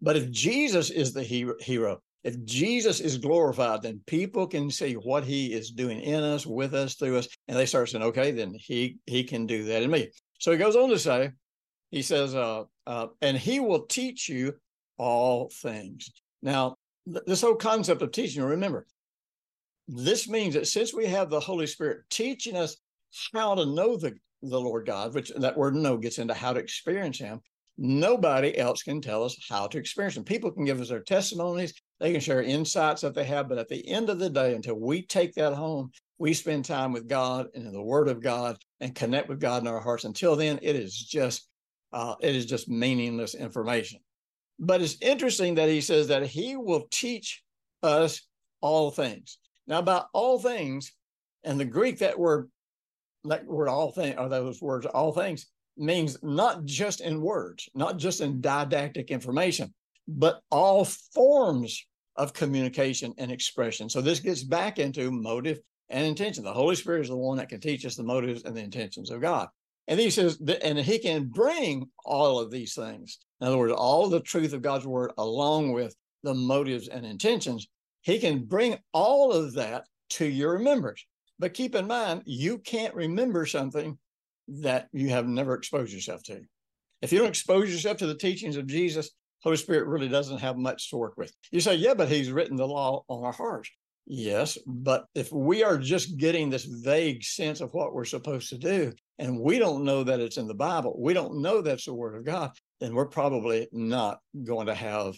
But 0.00 0.16
if 0.16 0.30
Jesus 0.30 0.90
is 0.90 1.12
the 1.12 1.22
hero, 1.22 2.00
if 2.24 2.44
Jesus 2.44 3.00
is 3.00 3.18
glorified, 3.18 3.82
then 3.82 4.00
people 4.06 4.46
can 4.46 4.70
see 4.70 4.94
what 4.94 5.24
he 5.24 5.52
is 5.52 5.70
doing 5.70 6.00
in 6.00 6.22
us, 6.22 6.46
with 6.46 6.74
us, 6.74 6.94
through 6.94 7.18
us, 7.18 7.28
and 7.48 7.56
they 7.56 7.66
start 7.66 7.88
saying, 7.88 8.04
okay, 8.04 8.30
then 8.30 8.54
he 8.54 8.98
he 9.06 9.24
can 9.24 9.46
do 9.46 9.64
that 9.64 9.82
in 9.82 9.90
me. 9.90 10.10
So 10.38 10.52
he 10.52 10.58
goes 10.58 10.76
on 10.76 10.88
to 10.90 10.98
say, 10.98 11.30
he 11.90 12.02
says, 12.02 12.34
uh, 12.34 12.64
uh, 12.86 13.08
and 13.20 13.36
he 13.36 13.60
will 13.60 13.86
teach 13.86 14.28
you 14.28 14.54
all 14.98 15.50
things. 15.62 16.10
Now, 16.42 16.76
th- 17.06 17.24
this 17.26 17.42
whole 17.42 17.54
concept 17.54 18.02
of 18.02 18.12
teaching, 18.12 18.42
remember, 18.42 18.86
this 19.88 20.28
means 20.28 20.54
that 20.54 20.66
since 20.68 20.94
we 20.94 21.06
have 21.06 21.28
the 21.28 21.40
Holy 21.40 21.66
Spirit 21.66 22.02
teaching 22.08 22.56
us 22.56 22.76
how 23.34 23.54
to 23.54 23.66
know 23.66 23.96
the 23.96 24.14
the 24.42 24.60
Lord 24.60 24.86
God, 24.86 25.14
which 25.14 25.30
that 25.36 25.56
word 25.56 25.74
know 25.74 25.96
gets 25.96 26.18
into 26.18 26.34
how 26.34 26.52
to 26.52 26.60
experience 26.60 27.18
Him. 27.18 27.40
Nobody 27.78 28.56
else 28.58 28.82
can 28.82 29.00
tell 29.00 29.24
us 29.24 29.36
how 29.48 29.66
to 29.68 29.78
experience 29.78 30.16
Him. 30.16 30.24
People 30.24 30.50
can 30.50 30.64
give 30.64 30.80
us 30.80 30.88
their 30.88 31.00
testimonies, 31.00 31.74
they 32.00 32.12
can 32.12 32.20
share 32.20 32.42
insights 32.42 33.02
that 33.02 33.14
they 33.14 33.24
have, 33.24 33.48
but 33.48 33.58
at 33.58 33.68
the 33.68 33.86
end 33.88 34.10
of 34.10 34.18
the 34.18 34.28
day, 34.28 34.54
until 34.54 34.74
we 34.74 35.02
take 35.02 35.34
that 35.34 35.54
home, 35.54 35.90
we 36.18 36.34
spend 36.34 36.64
time 36.64 36.92
with 36.92 37.08
God 37.08 37.46
and 37.54 37.66
in 37.66 37.72
the 37.72 37.82
Word 37.82 38.08
of 38.08 38.22
God 38.22 38.56
and 38.80 38.94
connect 38.94 39.28
with 39.28 39.40
God 39.40 39.62
in 39.62 39.68
our 39.68 39.80
hearts. 39.80 40.04
Until 40.04 40.36
then, 40.36 40.58
it 40.62 40.76
is 40.76 40.96
just 40.96 41.48
uh, 41.92 42.14
it 42.20 42.34
is 42.34 42.46
just 42.46 42.68
meaningless 42.68 43.34
information. 43.34 44.00
But 44.58 44.80
it's 44.80 44.96
interesting 45.00 45.56
that 45.56 45.68
He 45.68 45.80
says 45.80 46.08
that 46.08 46.26
He 46.26 46.56
will 46.56 46.86
teach 46.90 47.42
us 47.82 48.22
all 48.60 48.90
things. 48.90 49.38
Now, 49.66 49.78
about 49.78 50.06
all 50.12 50.38
things, 50.38 50.92
and 51.44 51.58
the 51.58 51.64
Greek, 51.64 51.98
that 51.98 52.18
word, 52.18 52.50
that 53.24 53.44
word 53.46 53.68
all 53.68 53.92
things, 53.92 54.16
or 54.18 54.28
those 54.28 54.60
words, 54.60 54.86
all 54.86 55.12
things, 55.12 55.46
means 55.76 56.18
not 56.22 56.64
just 56.64 57.00
in 57.00 57.20
words, 57.20 57.68
not 57.74 57.96
just 57.96 58.20
in 58.20 58.40
didactic 58.40 59.10
information, 59.10 59.72
but 60.08 60.40
all 60.50 60.84
forms 60.84 61.86
of 62.16 62.32
communication 62.32 63.14
and 63.18 63.30
expression. 63.30 63.88
So 63.88 64.00
this 64.00 64.20
gets 64.20 64.42
back 64.42 64.78
into 64.78 65.10
motive 65.10 65.60
and 65.88 66.04
intention. 66.06 66.44
The 66.44 66.52
Holy 66.52 66.74
Spirit 66.74 67.02
is 67.02 67.08
the 67.08 67.16
one 67.16 67.38
that 67.38 67.48
can 67.48 67.60
teach 67.60 67.86
us 67.86 67.96
the 67.96 68.02
motives 68.02 68.44
and 68.44 68.56
the 68.56 68.62
intentions 68.62 69.10
of 69.10 69.20
God. 69.20 69.48
And 69.88 69.98
he 69.98 70.10
says, 70.10 70.40
and 70.62 70.78
he 70.78 70.98
can 70.98 71.24
bring 71.24 71.88
all 72.04 72.38
of 72.38 72.50
these 72.50 72.74
things. 72.74 73.18
In 73.40 73.46
other 73.46 73.58
words, 73.58 73.72
all 73.72 74.08
the 74.08 74.20
truth 74.20 74.52
of 74.52 74.62
God's 74.62 74.86
word 74.86 75.12
along 75.18 75.72
with 75.72 75.94
the 76.22 76.34
motives 76.34 76.88
and 76.88 77.04
intentions. 77.04 77.66
He 78.02 78.18
can 78.18 78.44
bring 78.44 78.78
all 78.92 79.32
of 79.32 79.54
that 79.54 79.84
to 80.10 80.24
your 80.24 80.52
remembrance. 80.52 81.04
But 81.38 81.54
keep 81.54 81.74
in 81.74 81.86
mind, 81.86 82.22
you 82.24 82.58
can't 82.58 82.94
remember 82.94 83.46
something 83.46 83.98
that 84.48 84.88
you 84.92 85.10
have 85.10 85.26
never 85.26 85.54
exposed 85.54 85.92
yourself 85.92 86.22
to. 86.24 86.42
If 87.00 87.12
you 87.12 87.18
don't 87.18 87.28
expose 87.28 87.70
yourself 87.70 87.96
to 87.98 88.06
the 88.06 88.14
teachings 88.14 88.56
of 88.56 88.66
Jesus, 88.66 89.10
Holy 89.42 89.56
Spirit 89.56 89.88
really 89.88 90.08
doesn't 90.08 90.38
have 90.38 90.56
much 90.56 90.90
to 90.90 90.96
work 90.96 91.14
with. 91.16 91.32
You 91.50 91.60
say, 91.60 91.74
yeah, 91.74 91.94
but 91.94 92.08
He's 92.08 92.30
written 92.30 92.56
the 92.56 92.66
law 92.66 93.04
on 93.08 93.24
our 93.24 93.32
hearts. 93.32 93.70
Yes, 94.06 94.58
but 94.66 95.06
if 95.14 95.32
we 95.32 95.62
are 95.62 95.78
just 95.78 96.16
getting 96.16 96.50
this 96.50 96.64
vague 96.64 97.22
sense 97.22 97.60
of 97.60 97.72
what 97.72 97.94
we're 97.94 98.04
supposed 98.04 98.48
to 98.48 98.58
do, 98.58 98.92
and 99.18 99.40
we 99.40 99.58
don't 99.58 99.84
know 99.84 100.02
that 100.02 100.20
it's 100.20 100.38
in 100.38 100.48
the 100.48 100.54
Bible, 100.54 100.96
we 100.98 101.14
don't 101.14 101.40
know 101.40 101.60
that's 101.60 101.84
the 101.84 101.94
Word 101.94 102.16
of 102.16 102.24
God, 102.24 102.50
then 102.80 102.94
we're 102.94 103.06
probably 103.06 103.68
not 103.72 104.18
going 104.44 104.66
to 104.66 104.74
have 104.74 105.14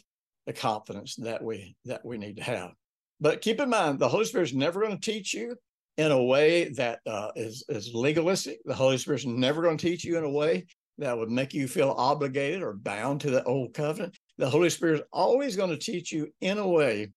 the 0.46 0.52
confidence 0.52 1.16
that 1.16 1.42
we 1.42 1.76
that 1.86 2.04
we 2.04 2.18
need 2.18 2.36
to 2.36 2.42
have. 2.42 2.72
But 3.20 3.40
keep 3.40 3.58
in 3.58 3.70
mind, 3.70 3.98
the 3.98 4.08
Holy 4.08 4.26
Spirit 4.26 4.48
is 4.48 4.54
never 4.54 4.80
going 4.80 4.98
to 4.98 5.12
teach 5.12 5.32
you 5.32 5.56
in 5.96 6.10
a 6.10 6.22
way 6.22 6.70
that 6.70 7.00
uh, 7.06 7.30
is 7.36 7.64
is 7.68 7.92
legalistic. 7.94 8.58
The 8.64 8.74
Holy 8.74 8.98
Spirit 8.98 9.20
is 9.20 9.26
never 9.26 9.62
going 9.62 9.76
to 9.76 9.86
teach 9.86 10.04
you 10.04 10.18
in 10.18 10.24
a 10.24 10.30
way 10.30 10.66
that 10.98 11.16
would 11.16 11.30
make 11.30 11.54
you 11.54 11.66
feel 11.68 11.94
obligated 11.96 12.62
or 12.62 12.74
bound 12.74 13.20
to 13.20 13.30
the 13.30 13.44
old 13.44 13.74
covenant. 13.74 14.16
The 14.38 14.50
Holy 14.50 14.70
Spirit 14.70 15.00
is 15.00 15.06
always 15.12 15.56
going 15.56 15.70
to 15.70 15.76
teach 15.76 16.12
you 16.12 16.28
in 16.40 16.58
a 16.58 16.68
way 16.68 17.12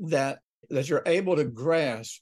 that 0.00 0.38
that 0.70 0.88
you're 0.88 1.02
able 1.06 1.36
to 1.36 1.44
grasp 1.44 2.20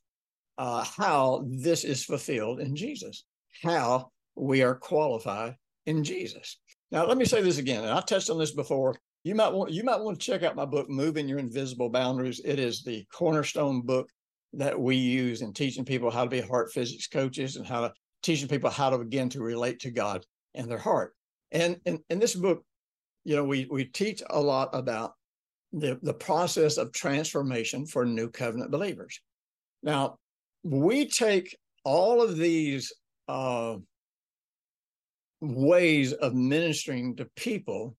uh, 0.59 0.85
how 0.85 1.45
this 1.49 1.85
is 1.85 2.05
fulfilled 2.05 2.61
in 2.61 2.77
Jesus, 2.77 3.25
how 3.63 4.11
we 4.35 4.63
are 4.63 4.75
qualified 4.75 5.57
in 5.87 6.05
Jesus. 6.05 6.59
Now, 6.91 7.07
let 7.07 7.17
me 7.17 7.25
say 7.25 7.41
this 7.41 7.59
again, 7.59 7.83
and 7.83 7.93
I've 7.93 8.07
touched 8.07 8.31
on 8.31 8.39
this 8.39 8.53
before. 8.53 8.97
You 9.25 9.35
might 9.37 9.53
want 9.53 9.71
you 9.71 9.85
might 9.85 10.01
want 10.01 10.21
to 10.21 10.27
check 10.27 10.43
out 10.43 10.57
my 10.57 10.65
book, 10.65 10.91
Moving 10.91 11.29
Your 11.29 11.39
Invisible 11.39 11.89
Boundaries. 11.89 12.41
It 12.45 12.59
is 12.59 12.83
the 12.83 13.07
cornerstone 13.13 13.83
book 13.83 14.09
that 14.55 14.79
we 14.79 14.97
use 14.97 15.43
in 15.43 15.53
teaching 15.53 15.85
people 15.85 16.11
how 16.11 16.25
to 16.25 16.31
be 16.31 16.41
heart 16.41 16.73
physics 16.73 17.07
coaches 17.07 17.57
and 17.57 17.67
how 17.67 17.83
to 17.83 17.93
teaching 18.23 18.49
people 18.49 18.71
how 18.71 18.91
to 18.91 18.99
begin 18.99 19.29
to 19.31 19.43
relate 19.43 19.81
to 19.81 19.91
God 19.91 20.25
and 20.55 20.71
their 20.71 20.79
heart. 20.79 21.15
And 21.51 21.81
in, 21.85 21.99
in 22.11 22.19
this 22.19 22.35
book, 22.35 22.65
you 23.25 23.37
know, 23.37 23.45
we 23.45 23.67
we 23.71 23.85
teach 23.85 24.23
a 24.29 24.41
lot 24.41 24.71
about 24.73 25.13
the, 25.73 25.99
the 26.03 26.15
process 26.15 26.77
of 26.77 26.93
transformation 26.93 27.87
for 27.87 28.05
new 28.05 28.29
covenant 28.29 28.71
believers. 28.71 29.21
Now, 29.83 30.19
we 30.63 31.07
take 31.07 31.57
all 31.85 32.23
of 32.23 32.37
these 32.37 32.93
uh, 33.29 33.77
ways 35.41 36.13
of 36.13 36.35
ministering 36.35 37.17
to 37.17 37.27
people, 37.37 37.97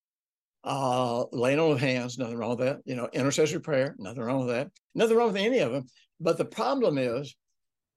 uh, 0.63 1.25
laying 1.31 1.59
on 1.59 1.71
of 1.71 1.79
hands, 1.79 2.17
nothing 2.17 2.37
wrong 2.37 2.51
with 2.51 2.59
that. 2.59 2.79
You 2.85 2.95
know, 2.95 3.09
intercessory 3.13 3.61
prayer, 3.61 3.95
nothing 3.97 4.21
wrong 4.21 4.45
with 4.45 4.55
that. 4.55 4.69
Nothing 4.95 5.17
wrong 5.17 5.27
with 5.27 5.41
any 5.41 5.59
of 5.59 5.71
them. 5.71 5.85
But 6.19 6.37
the 6.37 6.45
problem 6.45 6.97
is, 6.97 7.35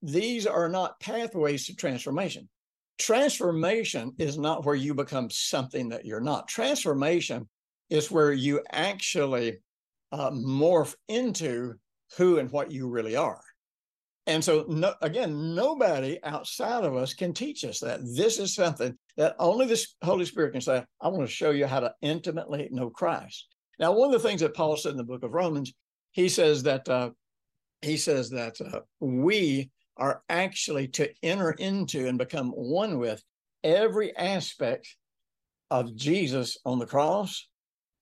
these 0.02 0.46
are 0.46 0.68
not 0.68 1.00
pathways 1.00 1.66
to 1.66 1.74
transformation. 1.74 2.48
Transformation 2.98 4.12
is 4.18 4.38
not 4.38 4.64
where 4.64 4.74
you 4.74 4.94
become 4.94 5.30
something 5.30 5.90
that 5.90 6.04
you're 6.04 6.20
not. 6.20 6.48
Transformation 6.48 7.48
is 7.90 8.10
where 8.10 8.32
you 8.32 8.62
actually 8.72 9.58
uh, 10.12 10.30
morph 10.30 10.94
into 11.08 11.74
who 12.16 12.38
and 12.38 12.50
what 12.50 12.70
you 12.70 12.88
really 12.88 13.16
are. 13.16 13.40
And 14.26 14.42
so, 14.42 14.64
no, 14.68 14.92
again, 15.02 15.54
nobody 15.54 16.18
outside 16.24 16.84
of 16.84 16.96
us 16.96 17.14
can 17.14 17.32
teach 17.32 17.64
us 17.64 17.78
that. 17.80 18.00
This 18.02 18.38
is 18.38 18.54
something 18.54 18.96
that 19.16 19.36
only 19.38 19.66
the 19.66 19.86
Holy 20.02 20.24
Spirit 20.24 20.52
can 20.52 20.60
say, 20.60 20.84
I 21.00 21.08
want 21.08 21.22
to 21.22 21.32
show 21.32 21.52
you 21.52 21.66
how 21.66 21.80
to 21.80 21.94
intimately 22.02 22.68
know 22.72 22.90
Christ. 22.90 23.46
Now, 23.78 23.92
one 23.92 24.12
of 24.12 24.20
the 24.20 24.28
things 24.28 24.40
that 24.40 24.54
Paul 24.54 24.76
said 24.76 24.92
in 24.92 24.96
the 24.96 25.04
book 25.04 25.22
of 25.22 25.32
Romans, 25.32 25.72
he 26.10 26.28
says 26.28 26.64
that 26.64 26.88
uh, 26.88 27.10
he 27.82 27.96
says 27.96 28.30
that 28.30 28.60
uh, 28.60 28.80
we 29.00 29.70
are 29.96 30.22
actually 30.28 30.88
to 30.88 31.10
enter 31.22 31.52
into 31.52 32.08
and 32.08 32.18
become 32.18 32.50
one 32.50 32.98
with 32.98 33.22
every 33.62 34.16
aspect 34.16 34.96
of 35.70 35.94
Jesus 35.94 36.58
on 36.64 36.78
the 36.78 36.86
cross, 36.86 37.48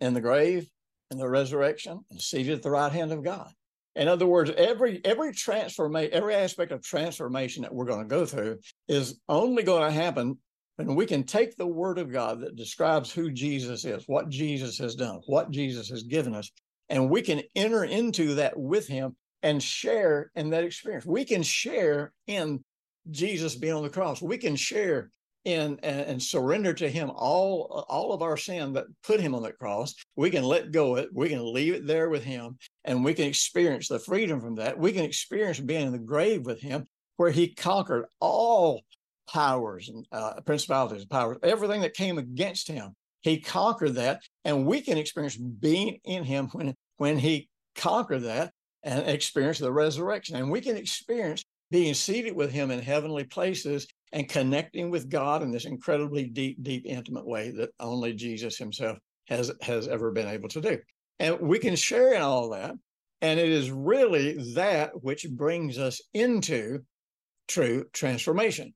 in 0.00 0.14
the 0.14 0.20
grave, 0.20 0.68
in 1.10 1.18
the 1.18 1.28
resurrection, 1.28 2.00
and 2.10 2.20
seated 2.20 2.54
at 2.54 2.62
the 2.62 2.70
right 2.70 2.92
hand 2.92 3.12
of 3.12 3.22
God. 3.22 3.50
In 3.96 4.08
other 4.08 4.26
words, 4.26 4.50
every 4.56 5.00
every 5.04 5.32
transformation, 5.32 6.12
every 6.12 6.34
aspect 6.34 6.72
of 6.72 6.82
transformation 6.82 7.62
that 7.62 7.74
we're 7.74 7.84
going 7.84 8.02
to 8.02 8.08
go 8.08 8.26
through 8.26 8.58
is 8.88 9.20
only 9.28 9.62
going 9.62 9.88
to 9.88 9.94
happen 9.94 10.38
when 10.76 10.96
we 10.96 11.06
can 11.06 11.22
take 11.22 11.56
the 11.56 11.66
word 11.66 11.98
of 11.98 12.10
God 12.10 12.40
that 12.40 12.56
describes 12.56 13.12
who 13.12 13.30
Jesus 13.30 13.84
is, 13.84 14.04
what 14.06 14.28
Jesus 14.28 14.76
has 14.78 14.96
done, 14.96 15.20
what 15.26 15.50
Jesus 15.50 15.88
has 15.90 16.02
given 16.02 16.34
us, 16.34 16.50
and 16.88 17.08
we 17.08 17.22
can 17.22 17.42
enter 17.54 17.84
into 17.84 18.34
that 18.34 18.58
with 18.58 18.88
him 18.88 19.14
and 19.42 19.62
share 19.62 20.30
in 20.34 20.50
that 20.50 20.64
experience. 20.64 21.06
We 21.06 21.24
can 21.24 21.42
share 21.42 22.12
in 22.26 22.64
Jesus 23.10 23.54
being 23.54 23.74
on 23.74 23.82
the 23.82 23.90
cross. 23.90 24.20
We 24.20 24.38
can 24.38 24.56
share 24.56 25.10
in 25.44 25.78
and, 25.82 26.00
and, 26.00 26.22
surrender 26.22 26.72
to 26.72 26.88
him 26.88 27.10
all 27.14 27.84
all 27.88 28.12
of 28.12 28.22
our 28.22 28.36
sin 28.36 28.72
that 28.72 28.86
put 29.02 29.20
him 29.20 29.34
on 29.34 29.42
that 29.42 29.58
cross. 29.58 29.94
We 30.16 30.30
can 30.30 30.44
let 30.44 30.72
go 30.72 30.96
of 30.96 31.04
it. 31.04 31.10
We 31.12 31.28
can 31.28 31.52
leave 31.52 31.74
it 31.74 31.86
there 31.86 32.08
with 32.08 32.24
him 32.24 32.58
and 32.84 33.04
we 33.04 33.14
can 33.14 33.26
experience 33.26 33.88
the 33.88 33.98
freedom 33.98 34.40
from 34.40 34.54
that. 34.56 34.78
We 34.78 34.92
can 34.92 35.04
experience 35.04 35.60
being 35.60 35.86
in 35.86 35.92
the 35.92 35.98
grave 35.98 36.46
with 36.46 36.60
him 36.60 36.86
where 37.16 37.30
he 37.30 37.48
conquered 37.48 38.06
all 38.20 38.82
powers 39.30 39.88
and 39.88 40.06
uh, 40.12 40.40
principalities 40.42 41.04
powers 41.04 41.38
everything 41.42 41.82
that 41.82 41.94
came 41.94 42.18
against 42.18 42.68
him. 42.68 42.94
He 43.22 43.40
conquered 43.40 43.94
that 43.94 44.22
and 44.44 44.66
we 44.66 44.80
can 44.80 44.98
experience 44.98 45.36
being 45.36 46.00
in 46.04 46.24
him 46.24 46.48
when 46.52 46.74
when 46.96 47.18
he 47.18 47.48
conquered 47.74 48.22
that 48.22 48.52
and 48.82 49.08
experience 49.08 49.58
the 49.58 49.72
resurrection. 49.72 50.36
And 50.36 50.50
we 50.50 50.60
can 50.60 50.76
experience 50.76 51.44
being 51.70 51.94
seated 51.94 52.36
with 52.36 52.52
him 52.52 52.70
in 52.70 52.80
heavenly 52.80 53.24
places 53.24 53.86
and 54.14 54.28
connecting 54.28 54.90
with 54.90 55.10
God 55.10 55.42
in 55.42 55.50
this 55.50 55.64
incredibly 55.64 56.24
deep, 56.24 56.62
deep, 56.62 56.86
intimate 56.86 57.26
way 57.26 57.50
that 57.50 57.70
only 57.80 58.14
Jesus 58.14 58.56
himself 58.56 58.96
has 59.26 59.50
has 59.60 59.88
ever 59.88 60.12
been 60.12 60.28
able 60.28 60.48
to 60.50 60.60
do. 60.60 60.78
And 61.18 61.40
we 61.40 61.58
can 61.58 61.74
share 61.74 62.14
in 62.14 62.22
all 62.22 62.50
that. 62.50 62.74
And 63.22 63.40
it 63.40 63.48
is 63.48 63.70
really 63.70 64.54
that 64.54 65.02
which 65.02 65.26
brings 65.30 65.78
us 65.78 66.00
into 66.14 66.80
true 67.48 67.86
transformation. 67.92 68.72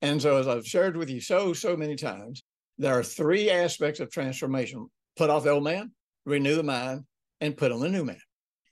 And 0.00 0.22
so, 0.22 0.38
as 0.38 0.48
I've 0.48 0.66
shared 0.66 0.96
with 0.96 1.10
you 1.10 1.20
so, 1.20 1.52
so 1.52 1.76
many 1.76 1.94
times, 1.94 2.42
there 2.78 2.98
are 2.98 3.02
three 3.02 3.50
aspects 3.50 4.00
of 4.00 4.10
transformation 4.10 4.86
put 5.16 5.28
off 5.28 5.44
the 5.44 5.50
old 5.50 5.64
man, 5.64 5.92
renew 6.24 6.54
the 6.54 6.62
mind, 6.62 7.04
and 7.40 7.56
put 7.56 7.72
on 7.72 7.80
the 7.80 7.88
new 7.88 8.04
man. 8.04 8.20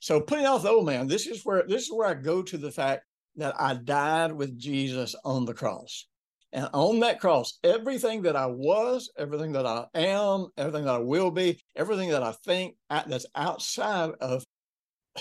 So, 0.01 0.21
putting 0.21 0.47
off 0.47 0.63
the 0.63 0.71
old 0.71 0.87
man, 0.87 1.09
this 1.09 1.27
is 1.27 1.43
where 1.45 1.65
this 1.69 1.83
is 1.83 1.93
where 1.93 2.09
I 2.09 2.15
go 2.15 2.43
to 2.43 2.57
the 2.57 2.71
fact 2.71 3.05
that 3.37 3.55
I 3.61 3.75
died 3.75 4.33
with 4.33 4.59
Jesus 4.59 5.15
on 5.25 5.45
the 5.45 5.55
cross. 5.55 6.07
And 6.53 6.69
on 6.73 7.01
that 7.01 7.21
cross, 7.21 7.59
everything 7.63 8.23
that 8.23 8.37
I 8.37 8.47
was, 8.47 9.11
everything 9.19 9.53
that 9.53 9.67
I 9.67 9.87
am, 9.95 10.47
everything 10.57 10.85
that 10.85 10.95
I 10.95 10.99
will 10.99 11.31
be, 11.31 11.61
everything 11.75 12.11
that 12.11 12.23
I 12.23 12.33
think 12.45 12.77
that's 12.89 13.27
outside 13.35 14.11
of 14.21 14.45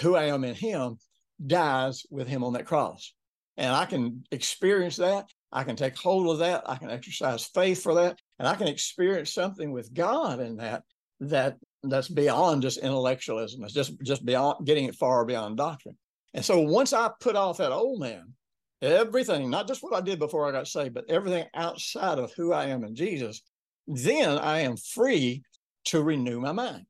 who 0.01 0.15
I 0.15 0.25
am 0.25 0.43
in 0.43 0.55
Him 0.55 0.97
dies 1.45 2.03
with 2.09 2.27
Him 2.27 2.43
on 2.43 2.53
that 2.53 2.65
cross. 2.65 3.13
And 3.57 3.73
I 3.73 3.85
can 3.85 4.23
experience 4.31 4.97
that. 4.97 5.25
I 5.51 5.63
can 5.63 5.75
take 5.75 5.97
hold 5.97 6.29
of 6.29 6.39
that. 6.39 6.63
I 6.65 6.75
can 6.75 6.89
exercise 6.89 7.45
faith 7.45 7.81
for 7.81 7.95
that. 7.95 8.19
And 8.39 8.47
I 8.47 8.55
can 8.55 8.67
experience 8.67 9.33
something 9.33 9.71
with 9.71 9.93
God 9.93 10.39
in 10.39 10.57
that 10.57 10.83
that 11.21 11.57
that's 11.81 12.09
beyond 12.09 12.61
just 12.61 12.77
intellectualism. 12.79 13.63
It's 13.63 13.73
just 13.73 13.93
just 14.03 14.25
beyond 14.25 14.65
getting 14.65 14.85
it 14.85 14.95
far 14.95 15.25
beyond 15.25 15.57
doctrine. 15.57 15.97
And 16.35 16.43
so 16.43 16.59
once 16.59 16.91
I 16.91 17.09
put 17.21 17.37
off 17.37 17.57
that 17.57 17.71
old 17.71 18.01
man, 18.01 18.33
everything, 18.81 19.49
not 19.49 19.69
just 19.69 19.81
what 19.81 19.93
I 19.93 20.01
did 20.01 20.19
before 20.19 20.47
I 20.47 20.51
got 20.51 20.67
saved, 20.67 20.93
but 20.93 21.09
everything 21.09 21.45
outside 21.55 22.19
of 22.19 22.33
who 22.33 22.51
I 22.51 22.65
am 22.65 22.83
in 22.83 22.93
Jesus, 22.93 23.41
then 23.87 24.37
I 24.37 24.59
am 24.59 24.75
free 24.75 25.43
to 25.85 26.03
renew 26.03 26.41
my 26.41 26.51
mind. 26.51 26.85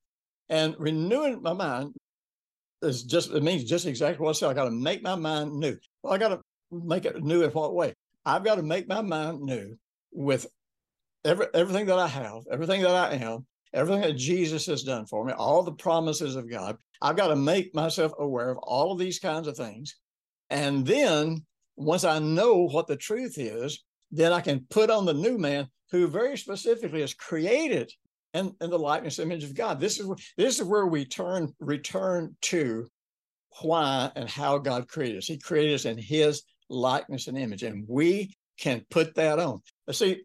And 0.50 0.76
renewing 0.80 1.44
my 1.44 1.54
mind 1.54 1.94
is 2.82 3.04
just, 3.04 3.32
it 3.32 3.44
means 3.44 3.66
just 3.66 3.86
exactly 3.86 4.24
what 4.24 4.32
I 4.32 4.34
said. 4.34 4.50
I 4.50 4.56
got 4.56 4.66
to 4.66 4.72
make 4.72 5.04
my 5.04 5.16
mind 5.16 5.54
new. 5.54 5.78
Well, 6.02 6.14
I 6.14 6.18
got 6.18 6.30
to 6.30 6.42
make 6.72 7.06
it 7.06 7.24
new 7.24 7.44
in 7.44 7.52
what 7.52 7.76
way? 7.76 7.94
I've 8.26 8.44
got 8.44 8.56
to 8.56 8.64
make 8.64 8.88
my 8.88 9.02
mind 9.02 9.42
new 9.42 9.76
with 10.12 10.48
every, 11.24 11.46
everything 11.54 11.86
that 11.86 12.00
I 12.00 12.08
have, 12.08 12.42
everything 12.52 12.82
that 12.82 12.96
I 12.96 13.14
am, 13.14 13.46
everything 13.76 14.02
that 14.02 14.18
Jesus 14.18 14.66
has 14.66 14.82
done 14.82 15.06
for 15.06 15.24
me, 15.24 15.34
all 15.34 15.62
the 15.62 15.74
promises 15.74 16.36
of 16.36 16.50
God. 16.50 16.78
I've 17.02 17.18
got 17.18 17.28
to 17.28 17.36
make 17.36 17.74
myself 17.76 18.12
aware 18.20 18.50
of 18.50 18.58
all 18.58 18.92
of 18.92 19.00
these 19.00 19.20
kinds 19.20 19.48
of 19.48 19.58
things. 19.58 19.96
And 20.50 20.86
then 20.86 21.46
once 21.76 22.04
I 22.04 22.20
know 22.20 22.68
what 22.68 22.88
the 22.88 22.96
truth 22.96 23.38
is, 23.38 23.84
then 24.12 24.32
I 24.32 24.42
can 24.42 24.66
put 24.70 24.90
on 24.90 25.06
the 25.06 25.14
new 25.14 25.38
man 25.38 25.68
who 25.92 26.08
very 26.08 26.38
specifically 26.38 27.02
is 27.02 27.14
created 27.14 27.92
in, 28.34 28.54
in 28.62 28.70
the 28.70 28.80
likeness 28.80 29.20
and 29.20 29.32
image 29.32 29.44
of 29.44 29.56
God. 29.56 29.80
This 29.80 30.00
is 30.00 30.08
this 30.38 30.60
is 30.60 30.64
where 30.66 30.86
we 30.86 31.06
turn 31.06 31.54
return 31.60 32.36
to 32.44 32.88
why 33.62 34.12
and 34.16 34.30
how 34.30 34.58
God 34.58 34.88
created 34.88 35.18
us. 35.18 35.28
He 35.28 35.38
created 35.38 35.76
us 35.76 35.86
in 35.86 35.98
his 35.98 36.44
likeness 36.70 37.28
and 37.28 37.38
image. 37.38 37.64
And 37.64 37.86
we 37.88 38.36
can 38.60 38.86
put 38.90 39.16
that 39.16 39.40
on. 39.40 39.62
See, 39.92 40.24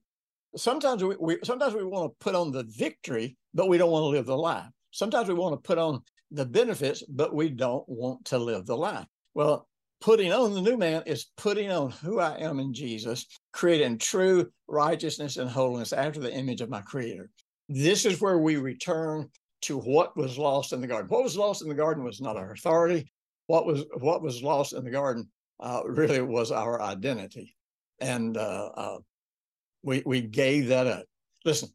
sometimes 0.56 1.04
we, 1.04 1.16
we 1.18 1.38
sometimes 1.44 1.74
we 1.74 1.84
want 1.84 2.10
to 2.12 2.24
put 2.24 2.34
on 2.34 2.50
the 2.50 2.64
victory, 2.64 3.36
but 3.54 3.68
we 3.68 3.78
don't 3.78 3.90
want 3.90 4.04
to 4.04 4.08
live 4.08 4.26
the 4.26 4.36
life. 4.36 4.66
Sometimes 4.90 5.28
we 5.28 5.34
want 5.34 5.54
to 5.54 5.66
put 5.66 5.78
on 5.78 6.02
the 6.30 6.46
benefits, 6.46 7.02
but 7.08 7.34
we 7.34 7.48
don't 7.48 7.88
want 7.88 8.24
to 8.26 8.38
live 8.38 8.66
the 8.66 8.76
life. 8.76 9.06
Well, 9.34 9.66
putting 10.00 10.32
on 10.32 10.54
the 10.54 10.62
new 10.62 10.76
man 10.76 11.02
is 11.06 11.26
putting 11.36 11.70
on 11.70 11.90
who 11.90 12.20
I 12.20 12.38
am 12.38 12.58
in 12.60 12.72
Jesus, 12.72 13.26
creating 13.52 13.98
true 13.98 14.50
righteousness 14.68 15.36
and 15.36 15.50
holiness 15.50 15.92
after 15.92 16.20
the 16.20 16.32
image 16.32 16.60
of 16.60 16.70
my 16.70 16.80
creator. 16.82 17.30
This 17.68 18.04
is 18.04 18.20
where 18.20 18.38
we 18.38 18.56
return 18.56 19.28
to 19.62 19.78
what 19.78 20.16
was 20.16 20.38
lost 20.38 20.72
in 20.72 20.80
the 20.80 20.86
garden. 20.86 21.08
What 21.08 21.22
was 21.22 21.36
lost 21.36 21.62
in 21.62 21.68
the 21.68 21.74
garden 21.74 22.02
was 22.02 22.20
not 22.20 22.36
our 22.36 22.52
authority. 22.52 23.10
What 23.46 23.66
was 23.66 23.84
what 23.98 24.22
was 24.22 24.42
lost 24.42 24.72
in 24.72 24.84
the 24.84 24.90
garden 24.90 25.28
uh, 25.60 25.82
really 25.84 26.22
was 26.22 26.50
our 26.50 26.80
identity, 26.80 27.54
and 28.00 28.36
uh, 28.36 28.70
uh, 28.74 28.98
we 29.82 30.02
we 30.06 30.20
gave 30.20 30.68
that 30.68 30.86
up. 30.86 31.04
Listen, 31.44 31.68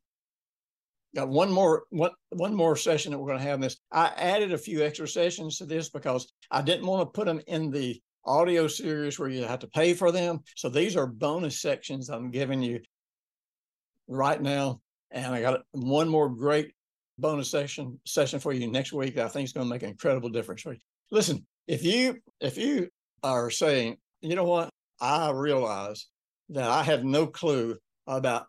got 1.15 1.29
one 1.29 1.51
more 1.51 1.83
one 1.89 2.11
one 2.29 2.53
more 2.53 2.75
session 2.75 3.11
that 3.11 3.17
we're 3.17 3.27
going 3.27 3.39
to 3.39 3.47
have 3.47 3.61
this. 3.61 3.77
I 3.91 4.07
added 4.17 4.51
a 4.51 4.57
few 4.57 4.83
extra 4.83 5.07
sessions 5.07 5.57
to 5.57 5.65
this 5.65 5.89
because 5.89 6.31
I 6.51 6.61
didn't 6.61 6.85
want 6.85 7.01
to 7.01 7.17
put 7.17 7.25
them 7.25 7.41
in 7.47 7.71
the 7.71 8.01
audio 8.25 8.67
series 8.67 9.17
where 9.17 9.29
you 9.29 9.43
have 9.45 9.59
to 9.59 9.67
pay 9.67 9.93
for 9.93 10.11
them. 10.11 10.41
So 10.55 10.69
these 10.69 10.97
are 10.97 11.07
bonus 11.07 11.61
sections 11.61 12.09
I'm 12.09 12.31
giving 12.31 12.61
you 12.61 12.81
right 14.07 14.41
now, 14.41 14.81
and 15.11 15.33
I 15.33 15.41
got 15.41 15.61
one 15.71 16.09
more 16.09 16.29
great 16.29 16.73
bonus 17.17 17.49
session 17.49 17.99
session 18.05 18.39
for 18.39 18.51
you 18.51 18.69
next 18.69 18.91
week 18.91 19.15
that 19.15 19.25
I 19.25 19.29
think 19.29 19.45
is 19.45 19.53
going 19.53 19.65
to 19.65 19.73
make 19.73 19.83
an 19.83 19.89
incredible 19.89 20.29
difference 20.29 20.61
for 20.61 20.73
you. 20.73 20.79
Listen, 21.11 21.45
if 21.67 21.83
you 21.83 22.17
if 22.41 22.57
you 22.57 22.89
are 23.23 23.49
saying, 23.49 23.97
you 24.21 24.35
know 24.35 24.43
what, 24.43 24.69
I 24.99 25.31
realize 25.31 26.07
that 26.49 26.69
I 26.69 26.83
have 26.83 27.03
no 27.03 27.25
clue 27.25 27.77
about 28.05 28.47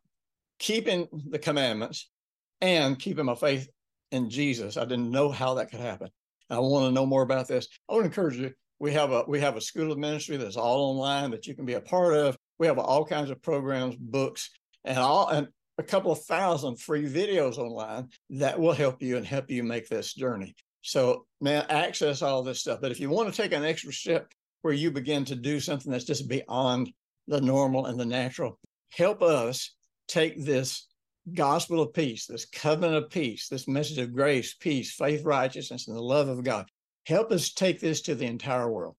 keeping 0.58 1.06
the 1.30 1.38
commandments 1.38 2.10
and 2.60 2.98
keeping 2.98 3.26
my 3.26 3.34
faith 3.34 3.68
in 4.12 4.30
Jesus. 4.30 4.76
I 4.76 4.84
didn't 4.84 5.10
know 5.10 5.30
how 5.30 5.54
that 5.54 5.70
could 5.70 5.80
happen. 5.80 6.08
I 6.48 6.58
want 6.58 6.86
to 6.86 6.92
know 6.92 7.06
more 7.06 7.22
about 7.22 7.48
this. 7.48 7.68
I 7.88 7.94
would 7.94 8.04
encourage 8.04 8.36
you. 8.36 8.52
We 8.78 8.92
have 8.92 9.10
a 9.10 9.24
we 9.26 9.40
have 9.40 9.56
a 9.56 9.60
school 9.60 9.90
of 9.90 9.98
ministry 9.98 10.36
that's 10.36 10.56
all 10.56 10.90
online 10.90 11.30
that 11.30 11.46
you 11.46 11.54
can 11.54 11.64
be 11.64 11.74
a 11.74 11.80
part 11.80 12.14
of. 12.14 12.36
We 12.58 12.66
have 12.66 12.78
all 12.78 13.04
kinds 13.04 13.30
of 13.30 13.42
programs, 13.42 13.96
books, 13.96 14.50
and 14.84 14.98
all 14.98 15.28
and 15.28 15.48
a 15.78 15.82
couple 15.82 16.12
of 16.12 16.22
thousand 16.24 16.80
free 16.80 17.08
videos 17.08 17.58
online 17.58 18.08
that 18.30 18.58
will 18.58 18.72
help 18.72 19.02
you 19.02 19.16
and 19.16 19.26
help 19.26 19.50
you 19.50 19.62
make 19.62 19.88
this 19.88 20.14
journey. 20.14 20.54
So, 20.82 21.26
man, 21.40 21.66
access 21.68 22.22
all 22.22 22.42
this 22.42 22.60
stuff. 22.60 22.80
But 22.80 22.92
if 22.92 23.00
you 23.00 23.10
want 23.10 23.32
to 23.32 23.42
take 23.42 23.52
an 23.52 23.64
extra 23.64 23.92
step 23.92 24.32
where 24.62 24.74
you 24.74 24.90
begin 24.90 25.24
to 25.26 25.34
do 25.34 25.58
something 25.58 25.90
that's 25.90 26.04
just 26.04 26.28
beyond 26.28 26.92
the 27.26 27.40
normal 27.40 27.86
and 27.86 27.98
the 27.98 28.06
natural, 28.06 28.58
help 28.90 29.22
us 29.22 29.74
take 30.06 30.44
this 30.44 30.86
gospel 31.32 31.80
of 31.80 31.92
peace, 31.92 32.26
this 32.26 32.46
covenant 32.46 33.04
of 33.04 33.10
peace, 33.10 33.48
this 33.48 33.66
message 33.66 33.98
of 33.98 34.12
grace, 34.12 34.54
peace, 34.54 34.92
faith, 34.92 35.24
righteousness, 35.24 35.88
and 35.88 35.96
the 35.96 36.02
love 36.02 36.28
of 36.28 36.44
God. 36.44 36.66
Help 37.06 37.32
us 37.32 37.52
take 37.52 37.80
this 37.80 38.02
to 38.02 38.14
the 38.14 38.26
entire 38.26 38.70
world. 38.70 38.96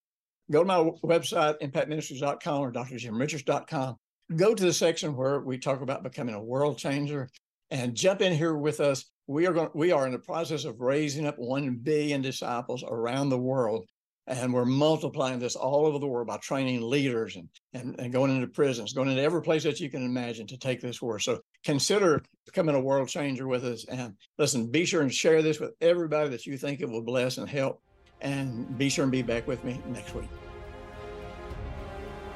Go 0.51 0.63
to 0.63 0.65
my 0.65 0.89
website, 1.03 1.59
impactministries.com 1.61 2.61
or 2.61 2.71
drjimrichards.com. 2.71 3.95
Go 4.35 4.53
to 4.53 4.63
the 4.63 4.73
section 4.73 5.15
where 5.15 5.41
we 5.41 5.57
talk 5.57 5.81
about 5.81 6.03
becoming 6.03 6.35
a 6.35 6.43
world 6.43 6.77
changer 6.77 7.29
and 7.69 7.95
jump 7.95 8.21
in 8.21 8.33
here 8.33 8.55
with 8.55 8.79
us. 8.79 9.05
We 9.27 9.45
are 9.45 9.53
going 9.53 9.69
we 9.73 9.91
are 9.91 10.05
in 10.05 10.13
the 10.13 10.19
process 10.19 10.63
of 10.63 10.79
raising 10.79 11.27
up 11.27 11.37
1 11.37 11.79
billion 11.83 12.21
disciples 12.21 12.83
around 12.87 13.29
the 13.29 13.37
world 13.37 13.87
and 14.27 14.53
we're 14.53 14.65
multiplying 14.65 15.39
this 15.39 15.55
all 15.55 15.85
over 15.85 15.99
the 15.99 16.07
world 16.07 16.27
by 16.27 16.37
training 16.37 16.81
leaders 16.81 17.37
and, 17.37 17.47
and, 17.73 17.97
and 17.99 18.11
going 18.11 18.35
into 18.35 18.47
prisons, 18.47 18.93
going 18.93 19.09
into 19.09 19.21
every 19.21 19.41
place 19.41 19.63
that 19.63 19.79
you 19.79 19.89
can 19.89 20.03
imagine 20.03 20.45
to 20.47 20.57
take 20.57 20.81
this 20.81 21.01
word. 21.01 21.21
So 21.21 21.39
consider 21.63 22.21
becoming 22.45 22.75
a 22.75 22.81
world 22.81 23.07
changer 23.07 23.47
with 23.47 23.63
us. 23.63 23.85
And 23.85 24.15
listen, 24.37 24.69
be 24.69 24.85
sure 24.85 25.01
and 25.01 25.13
share 25.13 25.41
this 25.41 25.59
with 25.59 25.71
everybody 25.79 26.29
that 26.29 26.45
you 26.45 26.57
think 26.57 26.81
it 26.81 26.89
will 26.89 27.03
bless 27.03 27.37
and 27.37 27.47
help. 27.47 27.81
And 28.19 28.77
be 28.77 28.89
sure 28.89 29.03
and 29.03 29.11
be 29.11 29.21
back 29.21 29.47
with 29.47 29.63
me 29.63 29.79
next 29.87 30.13
week. 30.13 30.29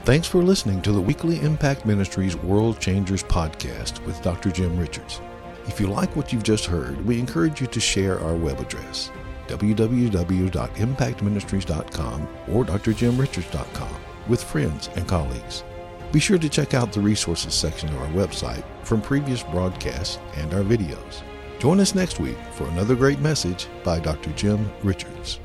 Thanks 0.04 0.27
for 0.27 0.41
listening 0.41 0.82
to 0.84 0.91
the 0.91 1.01
weekly 1.01 1.39
Impact 1.41 1.86
Ministries 1.86 2.36
World 2.36 2.80
Changers 2.80 3.23
podcast 3.23 4.04
with 4.06 4.21
Dr. 4.21 4.49
Jim 4.49 4.77
Richards. 4.77 5.21
If 5.67 5.80
you 5.80 5.88
like 5.88 6.15
what 6.15 6.32
you've 6.32 6.43
just 6.43 6.65
heard, 6.65 7.04
we 7.06 7.19
encourage 7.19 7.62
you 7.62 7.67
to 7.67 7.80
share 7.80 8.19
our 8.19 8.36
web 8.36 8.60
address, 8.60 9.12
www.impactministries.com 9.52 12.28
or 12.50 12.66
drjimrichards.com, 12.66 13.96
with 14.28 14.44
friends 14.44 14.90
and 14.96 15.08
colleagues. 15.08 15.64
Be 16.12 16.20
sure 16.20 16.38
to 16.38 16.50
check 16.50 16.74
out 16.74 16.92
the 16.92 17.00
resources 17.00 17.54
section 17.54 17.88
of 17.90 17.98
our 17.98 18.10
website 18.10 18.64
from 18.84 19.02
previous 19.02 19.44
broadcasts 19.44 20.20
and 20.36 20.54
our 20.54 20.64
videos. 20.64 21.22
Join 21.60 21.80
us 21.80 21.96
next 21.96 22.20
week 22.20 22.38
for 22.54 22.68
another 22.70 22.96
great 22.96 23.20
message 23.20 23.68
by 23.84 24.00
Dr. 24.00 24.32
Jim 24.32 24.70
Richards. 24.84 25.40